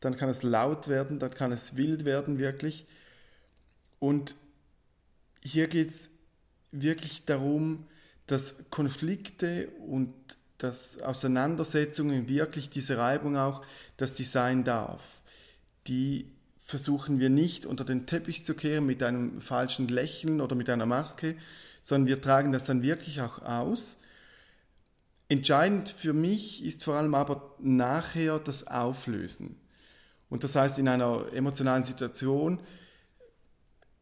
Dann 0.00 0.16
kann 0.16 0.28
es 0.28 0.42
laut 0.42 0.88
werden, 0.88 1.18
dann 1.18 1.30
kann 1.30 1.52
es 1.52 1.76
wild 1.76 2.04
werden, 2.04 2.38
wirklich. 2.38 2.86
Und 4.00 4.34
hier 5.40 5.68
geht 5.68 5.88
es 5.88 6.10
wirklich 6.72 7.24
darum, 7.24 7.86
dass 8.26 8.68
Konflikte 8.70 9.68
und 9.86 10.12
dass 10.58 11.00
Auseinandersetzungen 11.00 12.28
wirklich 12.28 12.70
diese 12.70 12.98
Reibung 12.98 13.36
auch, 13.36 13.64
dass 13.96 14.14
die 14.14 14.24
sein 14.24 14.64
darf. 14.64 15.22
Die 15.86 16.30
versuchen 16.64 17.20
wir 17.20 17.28
nicht 17.28 17.66
unter 17.66 17.84
den 17.84 18.06
Teppich 18.06 18.44
zu 18.44 18.54
kehren 18.54 18.86
mit 18.86 19.02
einem 19.02 19.42
falschen 19.42 19.86
Lächeln 19.86 20.40
oder 20.40 20.56
mit 20.56 20.70
einer 20.70 20.86
Maske, 20.86 21.36
sondern 21.82 22.08
wir 22.08 22.20
tragen 22.22 22.52
das 22.52 22.64
dann 22.64 22.82
wirklich 22.82 23.20
auch 23.20 23.42
aus. 23.42 23.98
Entscheidend 25.28 25.90
für 25.90 26.14
mich 26.14 26.64
ist 26.64 26.82
vor 26.82 26.94
allem 26.94 27.14
aber 27.14 27.54
nachher 27.60 28.38
das 28.38 28.66
Auflösen. 28.66 29.60
Und 30.30 30.42
das 30.42 30.56
heißt, 30.56 30.78
in 30.78 30.88
einer 30.88 31.26
emotionalen 31.34 31.82
Situation, 31.82 32.60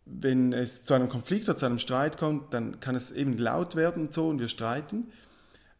wenn 0.04 0.52
es 0.52 0.84
zu 0.84 0.94
einem 0.94 1.08
Konflikt 1.08 1.48
oder 1.48 1.56
zu 1.56 1.66
einem 1.66 1.80
Streit 1.80 2.16
kommt, 2.16 2.54
dann 2.54 2.78
kann 2.78 2.94
es 2.94 3.10
eben 3.10 3.38
laut 3.38 3.74
werden 3.74 4.04
und 4.04 4.12
so 4.12 4.28
und 4.28 4.38
wir 4.38 4.48
streiten. 4.48 5.10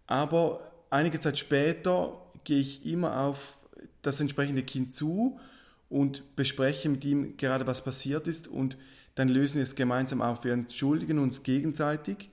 Aber 0.09 0.73
einige 0.91 1.21
Zeit 1.21 1.39
später 1.39 2.21
gehe 2.43 2.59
ich 2.59 2.85
immer 2.85 3.21
auf 3.21 3.65
das 4.03 4.21
entsprechende 4.21 4.65
Kind 4.65 4.93
zu 4.93 5.39
und 5.93 6.35
bespreche 6.37 6.89
mit 6.89 7.05
ihm 7.05 7.37
gerade, 7.37 7.67
was 7.67 7.85
passiert 7.85 8.27
ist 8.27 8.49
und 8.49 8.79
dann 9.15 9.29
lösen 9.29 9.57
wir 9.57 9.63
es 9.63 9.75
gemeinsam 9.75 10.23
auf. 10.23 10.43
Wir 10.43 10.55
entschuldigen 10.55 11.19
uns 11.19 11.43
gegenseitig 11.43 12.31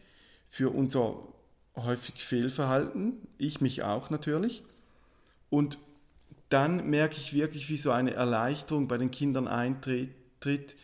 für 0.48 0.70
unser 0.70 1.28
häufig 1.76 2.24
Fehlverhalten, 2.24 3.18
ich 3.38 3.60
mich 3.60 3.84
auch 3.84 4.10
natürlich. 4.10 4.64
Und 5.50 5.78
dann 6.48 6.90
merke 6.90 7.18
ich 7.18 7.34
wirklich, 7.34 7.70
wie 7.70 7.78
so 7.78 7.92
eine 7.92 8.14
Erleichterung 8.14 8.88
bei 8.88 8.98
den 8.98 9.12
Kindern 9.12 9.50
eintritt, 9.50 10.78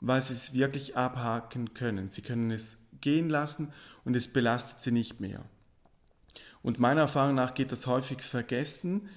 weil 0.00 0.20
sie 0.20 0.34
es 0.34 0.52
wirklich 0.52 0.96
abhaken 0.96 1.74
können. 1.74 2.10
Sie 2.10 2.22
können 2.22 2.50
es 2.50 2.78
gehen 3.00 3.30
lassen 3.30 3.72
und 4.04 4.16
es 4.16 4.32
belastet 4.32 4.80
sie 4.80 4.90
nicht 4.90 5.20
mehr. 5.20 5.44
Und 6.62 6.80
meiner 6.80 7.02
Erfahrung 7.02 7.36
nach 7.36 7.54
geht 7.54 7.70
das 7.70 7.86
häufig 7.86 8.20
vergessen, 8.22 9.08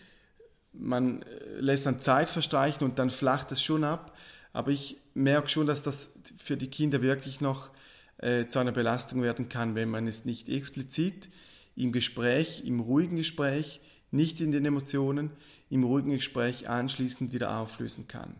man 0.73 1.21
äh, 1.21 1.59
lässt 1.59 1.85
dann 1.85 1.99
Zeit 1.99 2.29
verstreichen 2.29 2.83
und 2.83 2.99
dann 2.99 3.09
flacht 3.09 3.51
es 3.51 3.63
schon 3.63 3.83
ab. 3.83 4.15
Aber 4.51 4.71
ich 4.71 4.97
merke 5.13 5.47
schon, 5.47 5.67
dass 5.67 5.83
das 5.83 6.19
für 6.37 6.57
die 6.57 6.69
Kinder 6.69 7.01
wirklich 7.01 7.41
noch 7.41 7.69
äh, 8.17 8.45
zu 8.45 8.59
einer 8.59 8.71
Belastung 8.71 9.21
werden 9.21 9.49
kann, 9.49 9.75
wenn 9.75 9.89
man 9.89 10.07
es 10.07 10.25
nicht 10.25 10.49
explizit 10.49 11.29
im 11.75 11.91
Gespräch, 11.91 12.63
im 12.65 12.79
ruhigen 12.79 13.15
Gespräch, 13.15 13.81
nicht 14.11 14.41
in 14.41 14.51
den 14.51 14.65
Emotionen, 14.65 15.31
im 15.69 15.83
ruhigen 15.83 16.11
Gespräch 16.11 16.69
anschließend 16.69 17.33
wieder 17.33 17.57
auflösen 17.57 18.07
kann. 18.07 18.35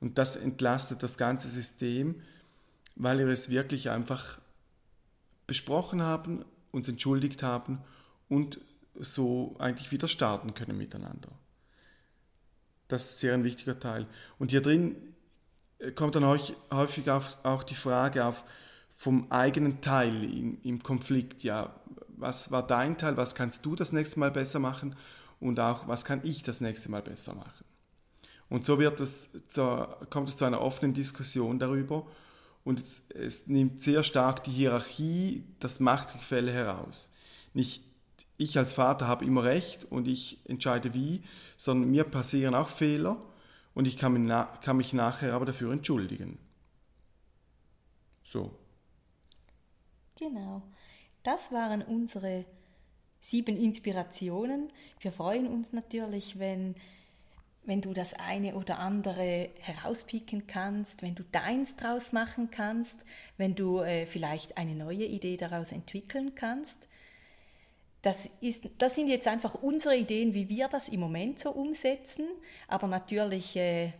Und 0.00 0.18
das 0.18 0.36
entlastet 0.36 1.02
das 1.02 1.18
ganze 1.18 1.48
System, 1.48 2.22
weil 2.94 3.18
wir 3.18 3.28
es 3.28 3.50
wirklich 3.50 3.90
einfach 3.90 4.38
besprochen 5.46 6.02
haben, 6.02 6.44
uns 6.70 6.88
entschuldigt 6.88 7.42
haben 7.42 7.78
und 8.28 8.60
so 8.94 9.56
eigentlich 9.58 9.92
wieder 9.92 10.08
starten 10.08 10.54
können 10.54 10.78
miteinander. 10.78 11.30
Das 12.88 13.04
ist 13.04 13.20
sehr 13.20 13.34
ein 13.34 13.44
wichtiger 13.44 13.78
Teil. 13.78 14.06
Und 14.38 14.50
hier 14.50 14.62
drin 14.62 14.96
äh, 15.78 15.92
kommt 15.92 16.14
dann 16.14 16.24
häufig 16.26 17.10
auch 17.10 17.62
die 17.62 17.74
Frage 17.74 18.24
auf 18.24 18.44
vom 18.96 19.30
eigenen 19.30 19.82
Teil 19.82 20.24
im, 20.64 20.82
Konflikt. 20.82 21.44
Ja, 21.44 21.78
was 22.16 22.50
war 22.50 22.66
dein 22.66 22.96
Teil? 22.96 23.18
Was 23.18 23.34
kannst 23.34 23.66
du 23.66 23.76
das 23.76 23.92
nächste 23.92 24.18
Mal 24.18 24.30
besser 24.30 24.58
machen? 24.58 24.96
Und 25.38 25.60
auch, 25.60 25.86
was 25.86 26.06
kann 26.06 26.22
ich 26.24 26.42
das 26.42 26.62
nächste 26.62 26.90
Mal 26.90 27.02
besser 27.02 27.34
machen? 27.34 27.64
Und 28.48 28.64
so 28.64 28.78
wird 28.78 29.00
es 29.00 29.30
zu, 29.46 29.86
kommt 30.08 30.30
es 30.30 30.38
zu 30.38 30.46
einer 30.46 30.62
offenen 30.62 30.94
Diskussion 30.94 31.58
darüber. 31.58 32.06
Und 32.64 32.80
es, 32.80 33.02
es 33.10 33.46
nimmt 33.48 33.82
sehr 33.82 34.02
stark 34.02 34.44
die 34.44 34.52
Hierarchie, 34.52 35.44
das 35.60 35.78
Machtgefälle 35.78 36.50
heraus. 36.50 37.10
Nicht 37.52 37.82
ich 38.38 38.58
als 38.58 38.72
Vater 38.72 39.08
habe 39.08 39.24
immer 39.24 39.44
recht 39.44 39.84
und 39.90 40.08
ich 40.08 40.40
entscheide 40.48 40.94
wie, 40.94 41.22
sondern 41.56 41.90
mir 41.90 42.04
passieren 42.04 42.54
auch 42.54 42.68
Fehler 42.68 43.22
und 43.74 43.86
ich 43.86 43.96
kann 43.96 44.12
mich, 44.12 44.30
kann 44.62 44.76
mich 44.76 44.92
nachher 44.92 45.34
aber 45.34 45.46
dafür 45.46 45.72
entschuldigen. 45.72 46.38
So. 48.24 48.50
Genau. 50.18 50.62
Das 51.22 51.52
waren 51.52 51.82
unsere 51.82 52.44
sieben 53.20 53.56
Inspirationen. 53.56 54.70
Wir 55.00 55.12
freuen 55.12 55.46
uns 55.46 55.72
natürlich, 55.72 56.38
wenn, 56.38 56.74
wenn 57.64 57.80
du 57.80 57.92
das 57.92 58.14
eine 58.14 58.54
oder 58.54 58.78
andere 58.78 59.50
herauspicken 59.60 60.46
kannst, 60.46 61.02
wenn 61.02 61.14
du 61.14 61.24
deins 61.24 61.76
draus 61.76 62.12
machen 62.12 62.50
kannst, 62.50 63.04
wenn 63.36 63.54
du 63.54 63.80
äh, 63.80 64.06
vielleicht 64.06 64.56
eine 64.56 64.74
neue 64.74 65.04
Idee 65.04 65.36
daraus 65.36 65.72
entwickeln 65.72 66.34
kannst. 66.34 66.88
Das, 68.02 68.28
ist, 68.40 68.68
das 68.78 68.94
sind 68.94 69.08
jetzt 69.08 69.26
einfach 69.26 69.54
unsere 69.54 69.96
Ideen, 69.96 70.32
wie 70.34 70.48
wir 70.48 70.68
das 70.68 70.88
im 70.88 71.00
Moment 71.00 71.40
so 71.40 71.50
umsetzen. 71.50 72.26
Aber 72.68 72.86
natürlich 72.86 73.56
äh, 73.56 73.92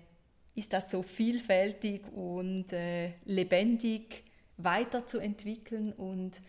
ist 0.54 0.72
das 0.72 0.90
so 0.90 1.02
vielfältig 1.02 2.06
und 2.12 2.72
äh, 2.72 3.14
lebendig 3.24 4.24
weiterzuentwickeln 4.56 5.92
und 5.92 6.40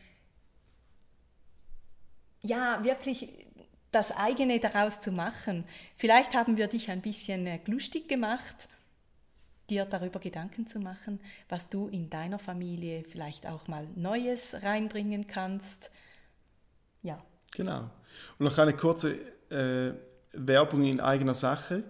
ja, 2.42 2.84
wirklich 2.84 3.48
das 3.92 4.12
eigene 4.12 4.60
daraus 4.60 5.02
zu 5.02 5.12
machen. 5.12 5.66
Vielleicht 5.96 6.34
haben 6.34 6.58
wir 6.58 6.68
dich 6.68 6.90
ein 6.90 7.02
bisschen 7.02 7.48
äh, 7.48 7.60
lustig 7.66 8.08
gemacht, 8.08 8.70
dir 9.70 9.86
darüber 9.86 10.20
Gedanken 10.20 10.68
zu 10.68 10.80
machen, 10.80 11.20
was 11.50 11.70
du 11.70 11.88
in 11.88 12.10
deiner 12.10 12.40
Familie 12.40 13.04
vielleicht 13.04 13.48
auch 13.48 13.68
mal 13.68 13.88
Neues 13.96 14.56
reinbringen 14.64 15.28
kannst. 15.28 15.92
Ja. 17.02 17.24
Genau. 17.52 17.90
Und 18.40 18.46
noch 18.46 18.58
eine 18.58 18.74
kurze 18.74 19.16
äh, 19.50 19.94
Werbung 20.34 20.84
in 20.84 21.00
eigener 21.00 21.34
Sache. 21.34 21.84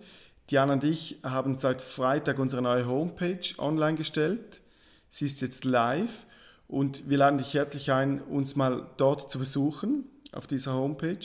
Diana 0.50 0.74
und 0.74 0.84
ich 0.84 1.20
haben 1.24 1.56
seit 1.56 1.82
Freitag 1.82 2.40
unsere 2.40 2.62
neue 2.62 2.88
Homepage 2.88 3.42
online 3.58 3.98
gestellt. 3.98 4.62
Sie 5.10 5.26
ist 5.26 5.42
jetzt 5.42 5.66
live 5.66 6.26
und 6.68 7.10
wir 7.10 7.18
laden 7.18 7.38
dich 7.38 7.54
herzlich 7.54 7.92
ein, 7.92 8.22
uns 8.22 8.56
mal 8.56 8.90
dort 8.98 9.30
zu 9.30 9.40
besuchen, 9.40 10.06
auf 10.32 10.48
dieser 10.48 10.74
Homepage. 10.74 11.20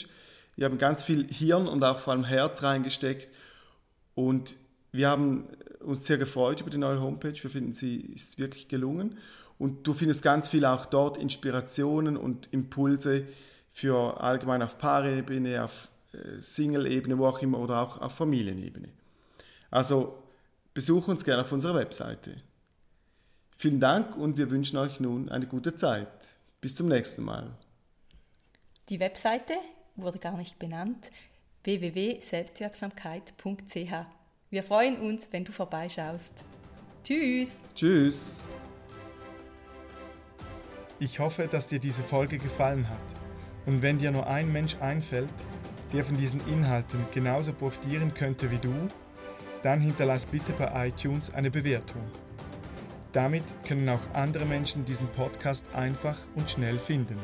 Wir 0.55 0.65
haben 0.65 0.77
ganz 0.77 1.03
viel 1.03 1.27
Hirn 1.27 1.67
und 1.67 1.83
auch 1.83 1.99
vor 1.99 2.13
allem 2.13 2.23
Herz 2.23 2.63
reingesteckt 2.63 3.29
und 4.15 4.55
wir 4.91 5.09
haben 5.09 5.47
uns 5.79 6.05
sehr 6.05 6.17
gefreut 6.17 6.61
über 6.61 6.69
die 6.69 6.77
neue 6.77 7.01
Homepage. 7.01 7.33
Wir 7.33 7.49
finden, 7.49 7.73
sie 7.73 7.97
ist 7.97 8.37
wirklich 8.37 8.67
gelungen. 8.67 9.17
Und 9.57 9.87
du 9.87 9.93
findest 9.93 10.21
ganz 10.21 10.47
viel 10.47 10.65
auch 10.65 10.85
dort 10.85 11.17
Inspirationen 11.17 12.15
und 12.15 12.47
Impulse, 12.51 13.25
für 13.73 14.21
allgemein 14.21 14.61
auf 14.61 14.77
Paarebene, 14.77 15.61
auf 15.63 15.89
äh, 16.13 16.39
Single-Ebene, 16.39 17.17
wo 17.17 17.25
auch 17.25 17.41
immer, 17.41 17.57
oder 17.59 17.81
auch 17.81 17.99
auf 17.99 18.13
Familienebene. 18.13 18.87
Also 19.71 20.23
besuch 20.73 21.09
uns 21.09 21.25
gerne 21.25 21.41
auf 21.41 21.51
unserer 21.51 21.73
Webseite. 21.75 22.35
Vielen 23.57 23.79
Dank 23.79 24.15
und 24.15 24.37
wir 24.37 24.51
wünschen 24.51 24.77
euch 24.77 24.99
nun 24.99 25.29
eine 25.29 25.47
gute 25.47 25.73
Zeit. 25.73 26.07
Bis 26.61 26.75
zum 26.75 26.87
nächsten 26.87 27.23
Mal. 27.23 27.49
Die 28.89 28.99
Webseite 28.99 29.53
wurde 29.95 30.19
gar 30.19 30.37
nicht 30.37 30.59
benannt 30.59 31.09
www.selbstwirksamkeit.ch. 31.63 33.93
Wir 34.49 34.63
freuen 34.63 34.99
uns, 34.99 35.29
wenn 35.31 35.45
du 35.45 35.51
vorbeischaust. 35.51 36.33
Tschüss. 37.03 37.63
Tschüss. 37.73 38.47
Ich 40.99 41.17
hoffe, 41.19 41.47
dass 41.47 41.65
dir 41.67 41.79
diese 41.79 42.03
Folge 42.03 42.37
gefallen 42.37 42.87
hat. 42.87 43.22
Und 43.65 43.81
wenn 43.81 43.97
dir 43.97 44.11
nur 44.11 44.27
ein 44.27 44.51
Mensch 44.51 44.75
einfällt, 44.79 45.33
der 45.93 46.03
von 46.03 46.17
diesen 46.17 46.41
Inhalten 46.47 47.05
genauso 47.11 47.53
profitieren 47.53 48.13
könnte 48.13 48.51
wie 48.51 48.57
du, 48.57 48.73
dann 49.61 49.79
hinterlass 49.79 50.25
bitte 50.25 50.51
bei 50.53 50.87
iTunes 50.87 51.33
eine 51.33 51.49
Bewertung. 51.49 52.01
Damit 53.13 53.43
können 53.65 53.87
auch 53.89 54.01
andere 54.13 54.45
Menschen 54.45 54.85
diesen 54.85 55.07
Podcast 55.09 55.65
einfach 55.73 56.17
und 56.35 56.49
schnell 56.49 56.79
finden. 56.79 57.17